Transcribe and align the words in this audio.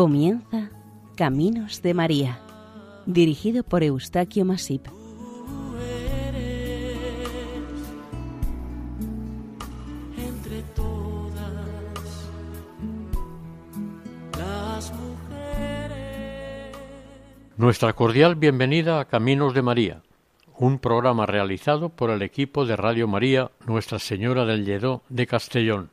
Comienza 0.00 0.70
Caminos 1.14 1.82
de 1.82 1.92
María, 1.92 2.40
dirigido 3.04 3.62
por 3.62 3.82
Eustaquio 3.82 4.46
Masip. 4.46 4.86
entre 10.16 10.62
todas 10.74 11.52
las 14.38 14.90
mujeres. 14.94 16.76
Nuestra 17.58 17.92
cordial 17.92 18.36
bienvenida 18.36 19.00
a 19.00 19.04
Caminos 19.04 19.52
de 19.52 19.60
María, 19.60 20.00
un 20.56 20.78
programa 20.78 21.26
realizado 21.26 21.90
por 21.90 22.08
el 22.08 22.22
equipo 22.22 22.64
de 22.64 22.76
Radio 22.76 23.06
María 23.06 23.50
Nuestra 23.66 23.98
Señora 23.98 24.46
del 24.46 24.64
Lledó 24.64 25.02
de 25.10 25.26
Castellón. 25.26 25.90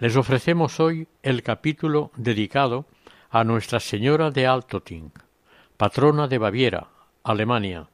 Les 0.00 0.16
ofrecemos 0.16 0.80
hoy 0.80 1.08
el 1.22 1.42
capítulo 1.42 2.10
dedicado 2.16 2.86
a 3.28 3.44
Nuestra 3.44 3.80
Señora 3.80 4.30
de 4.30 4.46
Altoting, 4.46 5.12
patrona 5.76 6.26
de 6.26 6.38
Baviera, 6.38 6.88
Alemania. 7.22 7.86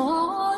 Oh. 0.00 0.57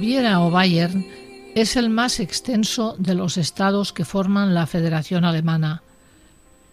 Baviera 0.00 0.40
o 0.40 0.50
Bayern 0.50 1.04
es 1.54 1.76
el 1.76 1.90
más 1.90 2.20
extenso 2.20 2.96
de 2.98 3.14
los 3.14 3.36
estados 3.36 3.92
que 3.92 4.06
forman 4.06 4.54
la 4.54 4.66
Federación 4.66 5.26
Alemana. 5.26 5.82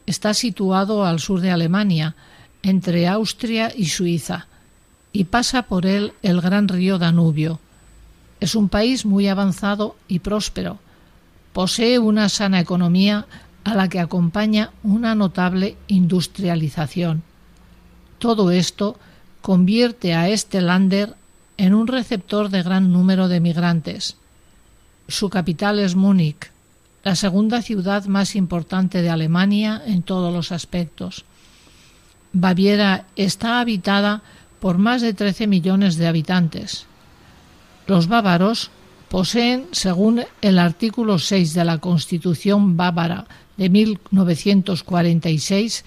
Está 0.06 0.34
situado 0.34 1.06
al 1.06 1.20
sur 1.20 1.42
de 1.42 1.52
Alemania, 1.52 2.16
entre 2.64 3.06
Austria 3.06 3.74
y 3.76 3.88
Suiza, 3.88 4.48
y 5.12 5.26
pasa 5.26 5.64
por 5.64 5.86
él 5.86 6.14
el 6.22 6.40
gran 6.40 6.70
río 6.70 7.00
Danubio. 7.00 7.60
Es 8.40 8.56
un 8.56 8.70
país 8.70 9.06
muy 9.06 9.28
avanzado 9.28 9.98
y 10.08 10.20
próspero. 10.20 10.80
Posee 11.52 12.00
una 12.00 12.30
sana 12.30 12.62
economía 12.62 13.26
a 13.66 13.76
la 13.76 13.90
que 13.90 14.00
acompaña 14.00 14.72
una 14.84 15.16
notable 15.16 15.76
industrialización. 15.90 17.24
Todo 18.20 18.52
esto 18.52 18.98
convierte 19.42 20.14
a 20.14 20.30
este 20.30 20.62
Lander 20.62 21.14
en 21.58 21.74
un 21.74 21.88
receptor 21.88 22.50
de 22.50 22.64
gran 22.64 22.92
número 22.92 23.28
de 23.28 23.40
migrantes. 23.40 24.18
Su 25.08 25.30
capital 25.30 25.80
es 25.80 25.96
Múnich, 25.96 26.52
la 27.04 27.16
segunda 27.16 27.62
ciudad 27.62 28.06
más 28.06 28.36
importante 28.36 29.02
de 29.02 29.10
Alemania 29.10 29.82
en 29.86 30.04
todos 30.04 30.34
los 30.34 30.52
aspectos. 30.52 31.26
Baviera 32.34 33.06
está 33.16 33.60
habitada 33.60 34.22
por 34.60 34.78
más 34.78 35.02
de 35.02 35.14
13 35.14 35.48
millones 35.48 35.98
de 35.98 36.08
habitantes. 36.08 36.86
Los 37.88 38.08
bávaros 38.08 38.70
poseen, 39.10 39.68
según 39.72 40.24
el 40.42 40.60
artículo 40.60 41.20
6 41.20 41.54
de 41.54 41.64
la 41.64 41.78
Constitución 41.78 42.76
bávara 42.76 43.26
de 43.56 43.70
1946, 43.70 45.86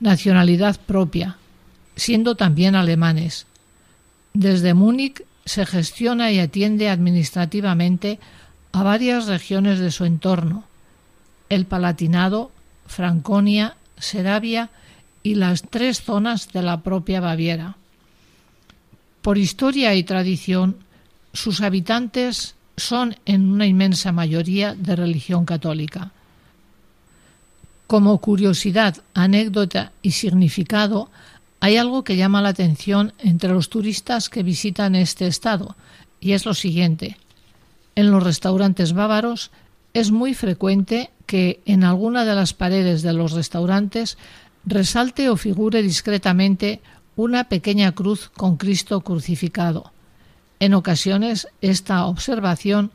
nacionalidad 0.00 0.80
propia, 0.80 1.36
siendo 1.94 2.34
también 2.34 2.74
alemanes. 2.74 3.46
Desde 4.34 4.74
Múnich 4.74 5.24
se 5.44 5.66
gestiona 5.66 6.30
y 6.30 6.38
atiende 6.38 6.88
administrativamente 6.88 8.18
a 8.72 8.82
varias 8.82 9.26
regiones 9.26 9.78
de 9.78 9.90
su 9.90 10.04
entorno, 10.04 10.64
el 11.48 11.66
Palatinado, 11.66 12.50
Franconia, 12.86 13.76
Seravia 13.98 14.70
y 15.22 15.34
las 15.34 15.62
tres 15.62 16.02
zonas 16.02 16.52
de 16.52 16.62
la 16.62 16.80
propia 16.80 17.20
Baviera. 17.20 17.76
Por 19.20 19.38
historia 19.38 19.94
y 19.94 20.02
tradición, 20.02 20.76
sus 21.32 21.60
habitantes 21.60 22.54
son 22.76 23.16
en 23.26 23.50
una 23.50 23.66
inmensa 23.66 24.12
mayoría 24.12 24.74
de 24.74 24.96
religión 24.96 25.44
católica. 25.44 26.10
Como 27.86 28.18
curiosidad, 28.18 28.96
anécdota 29.14 29.92
y 30.00 30.12
significado, 30.12 31.10
hay 31.62 31.76
algo 31.76 32.02
que 32.02 32.16
llama 32.16 32.42
la 32.42 32.48
atención 32.48 33.12
entre 33.20 33.52
los 33.52 33.68
turistas 33.68 34.28
que 34.28 34.42
visitan 34.42 34.96
este 34.96 35.28
estado, 35.28 35.76
y 36.18 36.32
es 36.32 36.44
lo 36.44 36.54
siguiente. 36.54 37.16
En 37.94 38.10
los 38.10 38.20
restaurantes 38.20 38.94
bávaros 38.94 39.52
es 39.94 40.10
muy 40.10 40.34
frecuente 40.34 41.12
que 41.24 41.60
en 41.64 41.84
alguna 41.84 42.24
de 42.24 42.34
las 42.34 42.52
paredes 42.52 43.02
de 43.02 43.12
los 43.12 43.30
restaurantes 43.30 44.18
resalte 44.64 45.28
o 45.28 45.36
figure 45.36 45.84
discretamente 45.84 46.80
una 47.14 47.44
pequeña 47.44 47.92
cruz 47.92 48.28
con 48.30 48.56
Cristo 48.56 49.02
crucificado. 49.02 49.92
En 50.58 50.74
ocasiones 50.74 51.46
esta 51.60 52.06
observación 52.06 52.90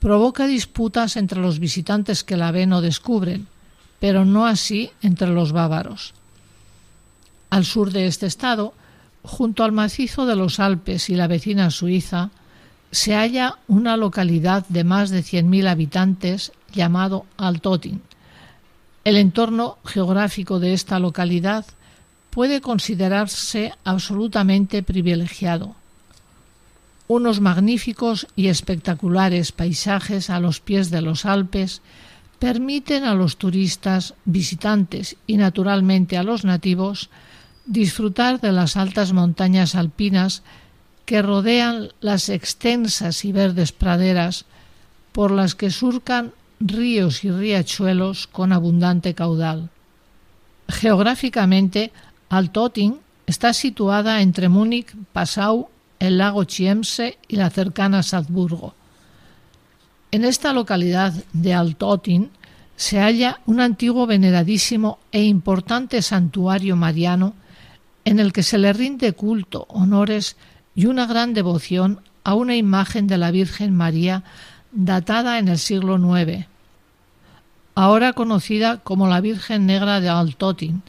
provoca 0.00 0.48
disputas 0.48 1.16
entre 1.16 1.38
los 1.38 1.60
visitantes 1.60 2.24
que 2.24 2.36
la 2.36 2.50
ven 2.50 2.72
o 2.72 2.80
descubren, 2.80 3.46
pero 4.00 4.24
no 4.24 4.46
así 4.46 4.90
entre 5.00 5.28
los 5.28 5.52
bávaros. 5.52 6.14
Al 7.50 7.64
sur 7.64 7.90
de 7.92 8.06
este 8.06 8.26
estado, 8.26 8.74
junto 9.22 9.64
al 9.64 9.72
macizo 9.72 10.24
de 10.24 10.36
los 10.36 10.60
Alpes 10.60 11.10
y 11.10 11.16
la 11.16 11.26
vecina 11.26 11.70
Suiza, 11.70 12.30
se 12.92 13.14
halla 13.14 13.58
una 13.68 13.96
localidad 13.96 14.66
de 14.68 14.84
más 14.84 15.10
de 15.10 15.20
100.000 15.20 15.68
habitantes 15.68 16.52
llamado 16.72 17.26
Altotin. 17.36 18.02
El 19.04 19.16
entorno 19.16 19.78
geográfico 19.84 20.60
de 20.60 20.72
esta 20.72 20.98
localidad 20.98 21.64
puede 22.30 22.60
considerarse 22.60 23.72
absolutamente 23.84 24.82
privilegiado. 24.82 25.74
Unos 27.08 27.40
magníficos 27.40 28.28
y 28.36 28.48
espectaculares 28.48 29.50
paisajes 29.50 30.30
a 30.30 30.38
los 30.38 30.60
pies 30.60 30.90
de 30.90 31.02
los 31.02 31.24
Alpes 31.26 31.82
permiten 32.38 33.04
a 33.04 33.14
los 33.14 33.36
turistas, 33.36 34.14
visitantes 34.24 35.16
y 35.26 35.36
naturalmente 35.36 36.16
a 36.16 36.22
los 36.22 36.44
nativos 36.44 37.10
disfrutar 37.66 38.40
de 38.40 38.52
las 38.52 38.76
altas 38.76 39.12
montañas 39.12 39.74
alpinas 39.74 40.42
que 41.04 41.22
rodean 41.22 41.88
las 42.00 42.28
extensas 42.28 43.24
y 43.24 43.32
verdes 43.32 43.72
praderas, 43.72 44.44
por 45.12 45.30
las 45.32 45.54
que 45.54 45.70
surcan 45.70 46.32
ríos 46.60 47.24
y 47.24 47.30
riachuelos 47.30 48.26
con 48.26 48.52
abundante 48.52 49.14
caudal. 49.14 49.70
Geográficamente, 50.68 51.90
Altötting 52.28 53.00
está 53.26 53.52
situada 53.52 54.22
entre 54.22 54.48
Múnich, 54.48 54.94
Passau, 55.12 55.68
el 55.98 56.18
lago 56.18 56.44
Chiemse 56.44 57.18
y 57.26 57.36
la 57.36 57.50
cercana 57.50 58.02
Salzburgo. 58.02 58.74
En 60.12 60.24
esta 60.24 60.52
localidad 60.52 61.12
de 61.32 61.54
Altötting 61.54 62.30
se 62.76 62.98
halla 62.98 63.40
un 63.46 63.60
antiguo 63.60 64.06
veneradísimo 64.06 64.98
e 65.12 65.24
importante 65.24 66.02
santuario 66.02 66.76
mariano 66.76 67.34
en 68.04 68.18
el 68.20 68.32
que 68.32 68.42
se 68.42 68.58
le 68.58 68.72
rinde 68.72 69.12
culto, 69.12 69.66
honores 69.68 70.36
y 70.74 70.86
una 70.86 71.06
gran 71.06 71.34
devoción 71.34 72.00
a 72.24 72.34
una 72.34 72.56
imagen 72.56 73.06
de 73.06 73.18
la 73.18 73.30
Virgen 73.30 73.74
María 73.74 74.24
datada 74.72 75.38
en 75.38 75.48
el 75.48 75.58
siglo 75.58 75.98
IX, 75.98 76.46
ahora 77.74 78.12
conocida 78.12 78.78
como 78.78 79.08
la 79.08 79.20
Virgen 79.20 79.66
Negra 79.66 80.00
de 80.00 80.08
Altötting. 80.08 80.82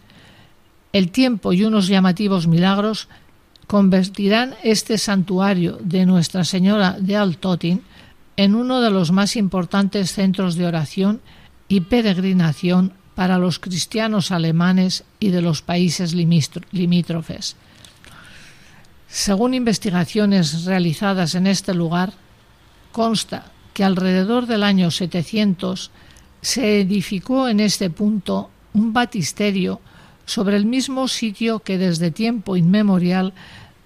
El 0.94 1.12
tiempo 1.12 1.54
y 1.54 1.64
unos 1.64 1.88
llamativos 1.88 2.48
milagros 2.48 3.08
convertirán 3.68 4.56
este 4.64 4.98
santuario 4.98 5.80
de 5.82 6.06
Nuestra 6.06 6.44
Señora 6.44 6.98
de 7.00 7.16
Altötting 7.16 7.82
en 8.36 8.56
uno 8.56 8.82
de 8.82 8.92
los 8.92 9.12
más 9.12 9.36
importantes 9.36 10.12
centros 10.12 10.56
de 10.56 10.66
oración 10.66 11.22
y 11.68 11.82
peregrinación 11.82 12.94
para 13.22 13.38
los 13.38 13.60
cristianos 13.60 14.32
alemanes 14.32 15.04
y 15.20 15.30
de 15.30 15.44
los 15.44 15.62
países 15.62 16.16
limítrofes. 16.16 17.56
Según 19.08 19.54
investigaciones 19.54 20.66
realizadas 20.66 21.36
en 21.36 21.46
este 21.46 21.76
lugar, 21.76 22.14
consta 22.92 23.52
que 23.76 23.84
alrededor 23.84 24.48
del 24.48 24.64
año 24.64 24.90
700 24.90 25.92
se 26.42 26.82
edificó 26.82 27.48
en 27.48 27.60
este 27.60 27.92
punto 27.92 28.50
un 28.74 28.92
batisterio 28.92 29.82
sobre 30.26 30.58
el 30.58 30.66
mismo 30.66 31.08
sitio 31.08 31.60
que 31.60 31.78
desde 31.78 32.10
tiempo 32.10 32.58
inmemorial 32.58 33.34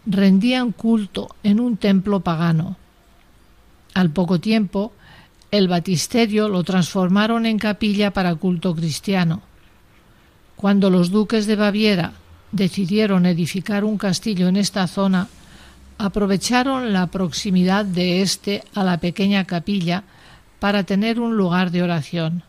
rendían 0.05 0.71
culto 0.71 1.35
en 1.43 1.59
un 1.59 1.75
templo 1.75 2.21
pagano. 2.21 2.77
Al 3.95 4.11
poco 4.11 4.39
tiempo, 4.39 4.93
el 5.57 5.67
batisterio 5.67 6.49
lo 6.49 6.63
transformaron 6.63 7.45
en 7.45 7.59
capilla 7.59 8.11
para 8.11 8.35
culto 8.35 8.75
cristiano. 8.75 9.41
Cuando 10.55 10.89
los 10.89 11.11
duques 11.11 11.45
de 11.47 11.55
Baviera 11.55 12.13
decidieron 12.51 13.25
edificar 13.25 13.83
un 13.83 13.97
castillo 13.97 14.47
en 14.47 14.57
esta 14.57 14.87
zona, 14.87 15.27
aprovecharon 15.97 16.93
la 16.93 17.07
proximidad 17.07 17.85
de 17.85 18.21
éste 18.21 18.63
a 18.73 18.83
la 18.83 18.97
pequeña 18.97 19.45
capilla 19.45 20.03
para 20.59 20.83
tener 20.83 21.19
un 21.19 21.37
lugar 21.37 21.71
de 21.71 21.83
oración. 21.83 22.43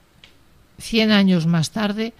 Cien 0.78 1.10
años 1.10 1.46
más 1.46 1.70
tarde, 1.70 2.12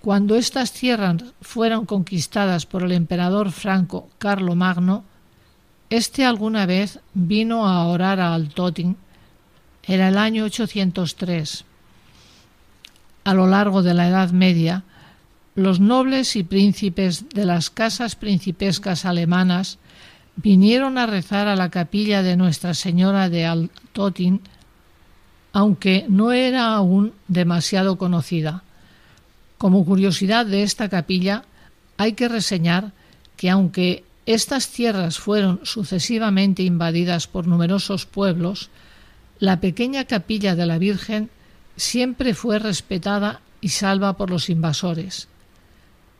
cuando 0.00 0.36
estas 0.36 0.72
tierras 0.72 1.24
fueron 1.40 1.86
conquistadas 1.86 2.66
por 2.66 2.82
el 2.82 2.92
emperador 2.92 3.50
franco 3.50 4.08
Carlo 4.18 4.54
Magno, 4.54 5.04
este 5.90 6.24
alguna 6.24 6.66
vez 6.66 7.00
vino 7.14 7.66
a 7.66 7.86
orar 7.86 8.20
a 8.20 8.34
Altötting 8.34 8.96
era 9.86 10.08
el 10.08 10.18
año 10.18 10.44
803. 10.44 11.64
A 13.24 13.34
lo 13.34 13.46
largo 13.46 13.82
de 13.82 13.94
la 13.94 14.08
Edad 14.08 14.30
Media, 14.30 14.84
los 15.54 15.80
nobles 15.80 16.36
y 16.36 16.42
príncipes 16.42 17.28
de 17.30 17.44
las 17.44 17.70
casas 17.70 18.14
principescas 18.14 19.04
alemanas 19.04 19.78
vinieron 20.36 20.98
a 20.98 21.06
rezar 21.06 21.48
a 21.48 21.56
la 21.56 21.70
capilla 21.70 22.22
de 22.22 22.36
Nuestra 22.36 22.74
Señora 22.74 23.30
de 23.30 23.46
Altötting, 23.46 24.42
aunque 25.52 26.04
no 26.08 26.32
era 26.32 26.74
aún 26.74 27.14
demasiado 27.28 27.96
conocida. 27.96 28.62
Como 29.56 29.84
curiosidad 29.86 30.44
de 30.44 30.62
esta 30.62 30.90
capilla, 30.90 31.44
hay 31.96 32.12
que 32.12 32.28
reseñar 32.28 32.92
que 33.36 33.48
aunque 33.48 34.04
estas 34.26 34.68
tierras 34.68 35.18
fueron 35.18 35.60
sucesivamente 35.62 36.62
invadidas 36.62 37.26
por 37.26 37.46
numerosos 37.46 38.04
pueblos, 38.04 38.68
la 39.38 39.60
pequeña 39.60 40.04
capilla 40.04 40.54
de 40.54 40.66
la 40.66 40.78
Virgen 40.78 41.30
siempre 41.76 42.34
fue 42.34 42.58
respetada 42.58 43.40
y 43.60 43.68
salva 43.68 44.16
por 44.16 44.30
los 44.30 44.48
invasores. 44.48 45.28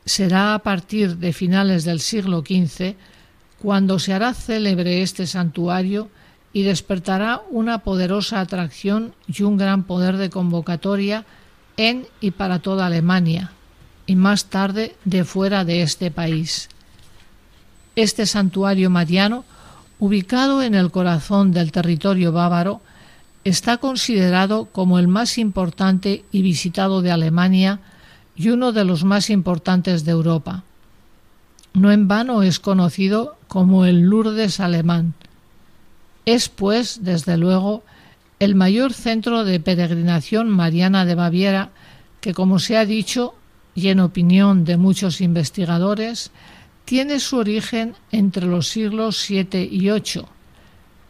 Será 0.05 0.53
a 0.53 0.59
partir 0.59 1.17
de 1.17 1.33
finales 1.33 1.83
del 1.83 1.99
siglo 1.99 2.41
XV 2.41 2.95
cuando 3.59 3.99
se 3.99 4.13
hará 4.13 4.33
célebre 4.33 5.01
este 5.01 5.27
santuario 5.27 6.09
y 6.53 6.63
despertará 6.63 7.41
una 7.49 7.79
poderosa 7.79 8.39
atracción 8.39 9.13
y 9.27 9.43
un 9.43 9.57
gran 9.57 9.83
poder 9.83 10.17
de 10.17 10.29
convocatoria 10.29 11.25
en 11.75 12.07
y 12.21 12.31
para 12.31 12.59
toda 12.59 12.87
Alemania, 12.87 13.51
y 14.05 14.15
más 14.15 14.45
tarde 14.45 14.95
de 15.05 15.23
fuera 15.23 15.65
de 15.65 15.81
este 15.81 16.09
país. 16.09 16.69
Este 17.95 18.25
santuario 18.25 18.89
mariano, 18.89 19.43
ubicado 19.99 20.63
en 20.63 20.73
el 20.73 20.91
corazón 20.91 21.51
del 21.51 21.71
territorio 21.71 22.31
bávaro, 22.31 22.81
está 23.47 23.77
considerado 23.77 24.65
como 24.65 24.99
el 24.99 25.07
más 25.07 25.37
importante 25.37 26.25
y 26.31 26.41
visitado 26.41 27.01
de 27.01 27.11
Alemania 27.11 27.79
y 28.35 28.49
uno 28.49 28.73
de 28.73 28.83
los 28.83 29.05
más 29.05 29.29
importantes 29.29 30.03
de 30.03 30.11
Europa. 30.11 30.63
No 31.73 31.91
en 31.93 32.09
vano 32.09 32.43
es 32.43 32.59
conocido 32.59 33.37
como 33.47 33.85
el 33.85 34.01
Lourdes 34.01 34.59
alemán. 34.59 35.13
Es, 36.25 36.49
pues, 36.49 37.03
desde 37.03 37.37
luego, 37.37 37.83
el 38.39 38.53
mayor 38.53 38.91
centro 38.91 39.45
de 39.45 39.61
peregrinación 39.61 40.49
mariana 40.49 41.05
de 41.05 41.15
Baviera 41.15 41.69
que, 42.19 42.33
como 42.33 42.59
se 42.59 42.75
ha 42.75 42.85
dicho, 42.85 43.33
y 43.75 43.87
en 43.87 44.01
opinión 44.01 44.65
de 44.65 44.75
muchos 44.75 45.21
investigadores, 45.21 46.31
tiene 46.83 47.21
su 47.21 47.37
origen 47.37 47.95
entre 48.11 48.45
los 48.45 48.67
siglos 48.67 49.25
VII 49.29 49.69
y 49.71 49.79
VIII 49.79 50.25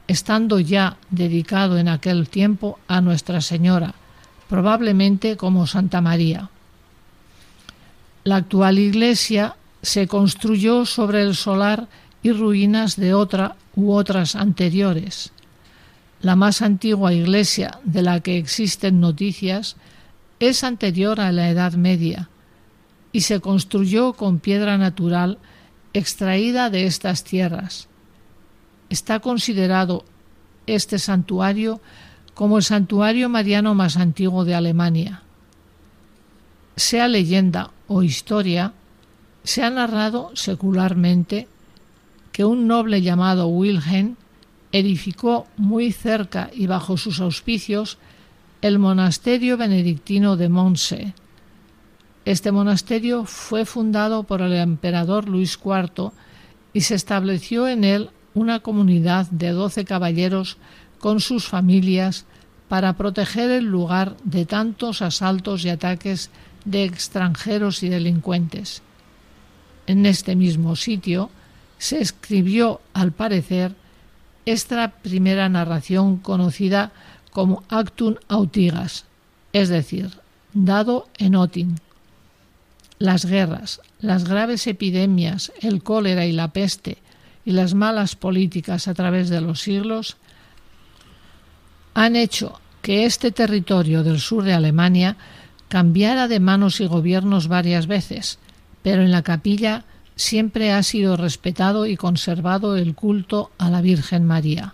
estando 0.07 0.59
ya 0.59 0.97
dedicado 1.09 1.77
en 1.77 1.89
aquel 1.89 2.29
tiempo 2.29 2.79
a 2.87 3.01
Nuestra 3.01 3.41
Señora, 3.41 3.93
probablemente 4.49 5.35
como 5.35 5.67
Santa 5.67 6.01
María. 6.01 6.49
La 8.23 8.37
actual 8.37 8.79
iglesia 8.79 9.55
se 9.81 10.07
construyó 10.07 10.85
sobre 10.85 11.21
el 11.21 11.35
solar 11.35 11.87
y 12.23 12.31
ruinas 12.31 12.95
de 12.95 13.13
otra 13.13 13.55
u 13.75 13.91
otras 13.91 14.35
anteriores. 14.35 15.31
La 16.21 16.35
más 16.35 16.61
antigua 16.61 17.13
iglesia 17.13 17.79
de 17.83 18.01
la 18.01 18.21
que 18.21 18.37
existen 18.37 18.99
noticias 18.99 19.75
es 20.39 20.63
anterior 20.63 21.19
a 21.19 21.31
la 21.31 21.49
Edad 21.49 21.73
Media 21.73 22.29
y 23.11 23.21
se 23.21 23.39
construyó 23.39 24.13
con 24.13 24.39
piedra 24.39 24.77
natural 24.77 25.37
extraída 25.93 26.69
de 26.69 26.85
estas 26.85 27.23
tierras 27.23 27.87
está 28.89 29.19
considerado 29.19 30.05
este 30.65 30.99
santuario 30.99 31.81
como 32.33 32.57
el 32.57 32.63
santuario 32.63 33.29
mariano 33.29 33.73
más 33.73 33.97
antiguo 33.97 34.45
de 34.45 34.55
Alemania. 34.55 35.23
Sea 36.75 37.07
leyenda 37.07 37.71
o 37.87 38.03
historia, 38.03 38.73
se 39.43 39.63
ha 39.63 39.69
narrado 39.69 40.31
secularmente 40.35 41.47
que 42.31 42.45
un 42.45 42.67
noble 42.67 43.01
llamado 43.01 43.47
Wilhelm 43.47 44.15
edificó 44.71 45.47
muy 45.57 45.91
cerca 45.91 46.51
y 46.53 46.67
bajo 46.67 46.97
sus 46.97 47.19
auspicios 47.19 47.97
el 48.61 48.77
monasterio 48.77 49.57
benedictino 49.57 50.35
de 50.35 50.49
Monse. 50.49 51.13
Este 52.25 52.51
monasterio 52.51 53.25
fue 53.25 53.65
fundado 53.65 54.23
por 54.23 54.41
el 54.41 54.53
emperador 54.53 55.29
Luis 55.29 55.57
IV 55.63 56.11
y 56.73 56.81
se 56.81 56.95
estableció 56.95 57.67
en 57.67 57.83
él 57.83 58.09
una 58.37 58.59
comunidad 58.59 59.27
de 59.31 59.49
doce 59.49 59.83
caballeros 59.83 60.57
con 60.99 61.19
sus 61.19 61.47
familias 61.47 62.25
para 62.67 62.93
proteger 62.93 63.49
el 63.49 63.65
lugar 63.65 64.15
de 64.23 64.45
tantos 64.45 65.01
asaltos 65.01 65.65
y 65.65 65.69
ataques 65.69 66.29
de 66.65 66.83
extranjeros 66.83 67.81
y 67.81 67.89
delincuentes. 67.89 68.81
En 69.87 70.05
este 70.05 70.35
mismo 70.35 70.75
sitio 70.75 71.29
se 71.77 71.99
escribió, 72.01 72.81
al 72.93 73.11
parecer, 73.11 73.73
esta 74.45 74.91
primera 74.91 75.49
narración 75.49 76.17
conocida 76.17 76.91
como 77.31 77.63
Actum 77.69 78.15
Autigas, 78.27 79.05
es 79.53 79.69
decir, 79.69 80.19
dado 80.53 81.07
en 81.17 81.35
Otin. 81.35 81.79
Las 82.99 83.25
guerras, 83.25 83.81
las 83.99 84.27
graves 84.27 84.67
epidemias, 84.67 85.51
el 85.61 85.83
cólera 85.83 86.25
y 86.25 86.31
la 86.31 86.49
peste, 86.49 86.97
y 87.47 87.51
las 87.51 87.75
malas 87.75 88.17
políticas 88.17 88.89
a 88.89 88.93
través 88.93 89.29
de 89.29 89.39
los 89.39 89.61
siglos 89.61 90.17
han 91.93 92.17
hecho 92.17 92.59
que 92.81 93.05
este 93.05 93.31
territorio 93.31 94.03
del 94.03 94.19
sur 94.19 94.43
de 94.43 94.53
Alemania 94.53 95.15
cambiara 95.69 96.27
de 96.27 96.41
manos 96.41 96.81
y 96.81 96.87
gobiernos 96.87 97.47
varias 97.47 97.87
veces, 97.87 98.37
pero 98.83 99.01
en 99.01 99.11
la 99.11 99.21
capilla 99.21 99.85
siempre 100.17 100.73
ha 100.73 100.83
sido 100.83 101.15
respetado 101.15 101.85
y 101.85 101.95
conservado 101.95 102.75
el 102.75 102.95
culto 102.95 103.49
a 103.57 103.69
la 103.69 103.79
Virgen 103.79 104.25
María. 104.25 104.73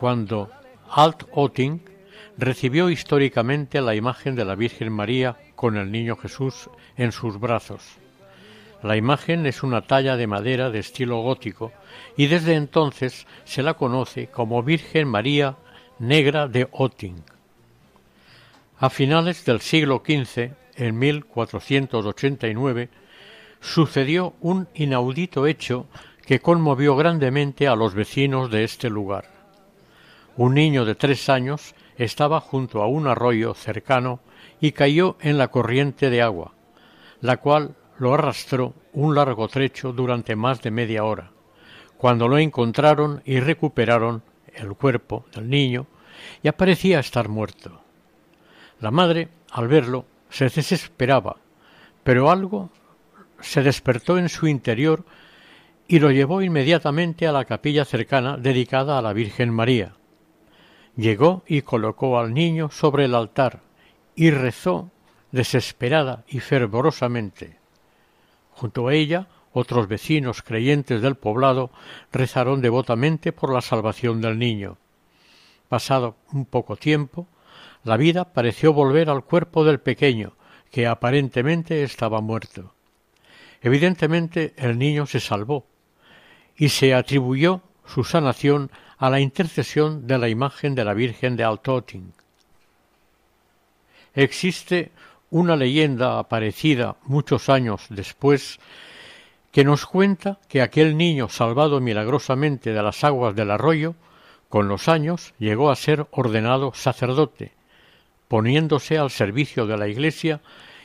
cuando 0.00 0.50
Alt 0.88 1.24
Otting 1.30 1.82
recibió 2.38 2.88
históricamente 2.88 3.82
la 3.82 3.94
imagen 3.94 4.34
de 4.34 4.46
la 4.46 4.54
Virgen 4.54 4.90
María 4.90 5.36
con 5.54 5.76
el 5.76 5.92
Niño 5.92 6.16
Jesús 6.16 6.70
en 6.96 7.12
sus 7.12 7.38
brazos. 7.38 7.82
La 8.82 8.96
imagen 8.96 9.44
es 9.44 9.62
una 9.62 9.82
talla 9.82 10.16
de 10.16 10.26
madera 10.26 10.70
de 10.70 10.78
estilo 10.78 11.20
gótico 11.20 11.70
y 12.16 12.28
desde 12.28 12.54
entonces 12.54 13.26
se 13.44 13.62
la 13.62 13.74
conoce 13.74 14.28
como 14.28 14.62
Virgen 14.62 15.06
María 15.06 15.56
Negra 15.98 16.48
de 16.48 16.66
Otting. 16.72 17.22
A 18.78 18.88
finales 18.88 19.44
del 19.44 19.60
siglo 19.60 20.02
XV, 20.02 20.52
en 20.76 20.98
1489, 20.98 22.88
sucedió 23.60 24.32
un 24.40 24.66
inaudito 24.72 25.46
hecho 25.46 25.88
que 26.24 26.40
conmovió 26.40 26.96
grandemente 26.96 27.68
a 27.68 27.76
los 27.76 27.92
vecinos 27.92 28.50
de 28.50 28.64
este 28.64 28.88
lugar. 28.88 29.39
Un 30.40 30.54
niño 30.54 30.86
de 30.86 30.94
tres 30.94 31.28
años 31.28 31.74
estaba 31.98 32.40
junto 32.40 32.82
a 32.82 32.86
un 32.86 33.06
arroyo 33.06 33.52
cercano 33.52 34.20
y 34.58 34.72
cayó 34.72 35.18
en 35.20 35.36
la 35.36 35.48
corriente 35.48 36.08
de 36.08 36.22
agua, 36.22 36.54
la 37.20 37.36
cual 37.36 37.76
lo 37.98 38.14
arrastró 38.14 38.72
un 38.94 39.14
largo 39.14 39.48
trecho 39.48 39.92
durante 39.92 40.36
más 40.36 40.62
de 40.62 40.70
media 40.70 41.04
hora. 41.04 41.30
Cuando 41.98 42.26
lo 42.26 42.38
encontraron 42.38 43.20
y 43.26 43.38
recuperaron 43.38 44.22
el 44.54 44.72
cuerpo 44.76 45.26
del 45.34 45.50
niño, 45.50 45.86
ya 46.42 46.52
parecía 46.52 47.00
estar 47.00 47.28
muerto. 47.28 47.82
La 48.80 48.90
madre, 48.90 49.28
al 49.50 49.68
verlo, 49.68 50.06
se 50.30 50.48
desesperaba, 50.48 51.36
pero 52.02 52.30
algo 52.30 52.70
se 53.40 53.62
despertó 53.62 54.16
en 54.16 54.30
su 54.30 54.46
interior 54.46 55.04
y 55.86 55.98
lo 55.98 56.10
llevó 56.10 56.40
inmediatamente 56.40 57.26
a 57.26 57.32
la 57.32 57.44
capilla 57.44 57.84
cercana 57.84 58.38
dedicada 58.38 58.98
a 58.98 59.02
la 59.02 59.12
Virgen 59.12 59.50
María. 59.50 59.96
Llegó 61.00 61.42
y 61.46 61.62
colocó 61.62 62.18
al 62.18 62.34
niño 62.34 62.70
sobre 62.70 63.06
el 63.06 63.14
altar 63.14 63.60
y 64.14 64.30
rezó 64.30 64.90
desesperada 65.32 66.24
y 66.28 66.40
fervorosamente. 66.40 67.56
Junto 68.52 68.86
a 68.86 68.92
ella, 68.92 69.26
otros 69.54 69.88
vecinos 69.88 70.42
creyentes 70.42 71.00
del 71.00 71.14
poblado 71.14 71.70
rezaron 72.12 72.60
devotamente 72.60 73.32
por 73.32 73.50
la 73.50 73.62
salvación 73.62 74.20
del 74.20 74.38
niño. 74.38 74.76
Pasado 75.70 76.16
un 76.34 76.44
poco 76.44 76.76
tiempo, 76.76 77.26
la 77.82 77.96
vida 77.96 78.34
pareció 78.34 78.74
volver 78.74 79.08
al 79.08 79.24
cuerpo 79.24 79.64
del 79.64 79.80
pequeño, 79.80 80.34
que 80.70 80.86
aparentemente 80.86 81.82
estaba 81.82 82.20
muerto. 82.20 82.74
Evidentemente 83.62 84.52
el 84.58 84.78
niño 84.78 85.06
se 85.06 85.20
salvó 85.20 85.64
y 86.58 86.68
se 86.68 86.92
atribuyó 86.92 87.62
su 87.86 88.04
sanación 88.04 88.70
a 89.00 89.08
la 89.08 89.18
intercesión 89.18 90.06
de 90.06 90.18
la 90.18 90.28
imagen 90.28 90.74
de 90.74 90.84
la 90.84 90.92
Virgen 90.92 91.34
de 91.34 91.42
Altoting. 91.42 92.12
Existe 94.14 94.92
una 95.30 95.56
leyenda 95.56 96.18
aparecida 96.18 96.96
muchos 97.04 97.48
años 97.48 97.86
después 97.88 98.60
que 99.52 99.64
nos 99.64 99.86
cuenta 99.86 100.38
que 100.48 100.60
aquel 100.60 100.98
niño 100.98 101.30
salvado 101.30 101.80
milagrosamente 101.80 102.74
de 102.74 102.82
las 102.82 103.02
aguas 103.02 103.34
del 103.34 103.50
arroyo, 103.50 103.94
con 104.50 104.68
los 104.68 104.86
años 104.86 105.32
llegó 105.38 105.70
a 105.70 105.76
ser 105.76 106.06
ordenado 106.10 106.72
sacerdote, 106.74 107.52
poniéndose 108.28 108.98
al 108.98 109.10
servicio 109.10 109.66
de 109.66 109.78
la 109.78 109.88
Iglesia 109.88 110.42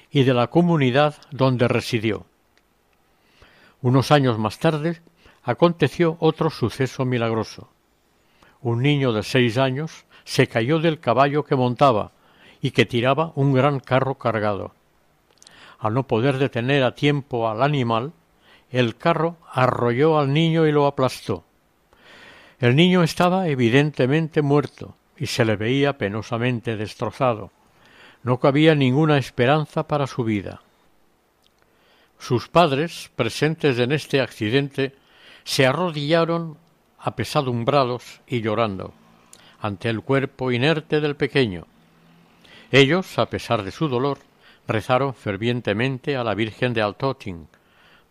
y 0.09 0.23
de 0.23 0.33
la 0.33 0.47
comunidad 0.47 1.15
donde 1.31 1.67
residió. 1.67 2.25
Unos 3.81 4.11
años 4.11 4.39
más 4.39 4.57
tarde 4.57 5.01
aconteció 5.43 6.15
otro 6.21 6.49
suceso 6.49 7.03
milagroso. 7.03 7.74
Un 8.61 8.81
niño 8.81 9.13
de 9.13 9.23
seis 9.23 9.57
años 9.57 10.05
se 10.23 10.47
cayó 10.47 10.79
del 10.79 10.99
caballo 10.99 11.43
que 11.43 11.55
montaba 11.55 12.11
y 12.61 12.71
que 12.71 12.85
tiraba 12.85 13.31
un 13.35 13.53
gran 13.53 13.79
carro 13.79 14.15
cargado. 14.15 14.73
Al 15.79 15.93
no 15.93 16.07
poder 16.07 16.37
detener 16.37 16.83
a 16.83 16.95
tiempo 16.95 17.47
al 17.47 17.61
animal, 17.61 18.13
el 18.71 18.95
carro 18.97 19.37
arrolló 19.51 20.17
al 20.17 20.33
niño 20.33 20.65
y 20.65 20.71
lo 20.71 20.87
aplastó. 20.87 21.43
El 22.59 22.75
niño 22.75 23.03
estaba 23.03 23.47
evidentemente 23.47 24.41
muerto 24.41 24.95
y 25.17 25.27
se 25.27 25.45
le 25.45 25.55
veía 25.55 25.97
penosamente 25.97 26.75
destrozado. 26.75 27.51
No 28.23 28.39
cabía 28.39 28.73
ninguna 28.73 29.17
esperanza 29.17 29.87
para 29.87 30.07
su 30.07 30.23
vida. 30.23 30.61
Sus 32.17 32.47
padres, 32.47 33.11
presentes 33.15 33.77
en 33.77 33.91
este 33.91 34.21
accidente, 34.21 34.95
se 35.43 35.67
arrodillaron 35.67 36.57
apesadumbrados 37.05 38.21
y 38.25 38.41
llorando 38.41 38.91
ante 39.59 39.89
el 39.89 40.01
cuerpo 40.01 40.51
inerte 40.51 41.01
del 41.01 41.15
pequeño. 41.15 41.67
Ellos, 42.71 43.19
a 43.19 43.27
pesar 43.27 43.61
de 43.61 43.69
su 43.69 43.87
dolor, 43.87 44.17
rezaron 44.67 45.13
fervientemente 45.13 46.17
a 46.17 46.23
la 46.23 46.33
Virgen 46.33 46.73
de 46.73 46.81
Altoting 46.81 47.47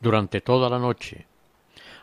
durante 0.00 0.40
toda 0.40 0.70
la 0.70 0.78
noche. 0.78 1.26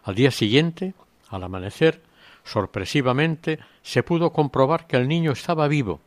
Al 0.04 0.16
día 0.16 0.32
siguiente, 0.32 0.94
al 1.30 1.44
amanecer, 1.44 2.02
sorpresivamente 2.44 3.60
se 3.84 4.04
pudo 4.04 4.34
comprobar 4.34 4.86
que 4.86 4.98
el 4.98 5.08
niño 5.08 5.32
estaba 5.32 5.70
vivo 5.70 6.02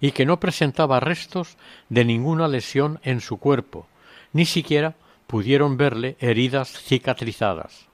y 0.00 0.12
que 0.12 0.26
no 0.26 0.38
presentaba 0.38 1.00
restos 1.00 1.56
de 1.88 2.04
ninguna 2.04 2.46
lesión 2.46 3.00
en 3.02 3.20
su 3.20 3.38
cuerpo, 3.38 3.88
ni 4.32 4.44
siquiera 4.44 4.94
pudieron 5.26 5.76
verle 5.76 6.16
heridas 6.20 6.68
cicatrizadas. 6.70 7.89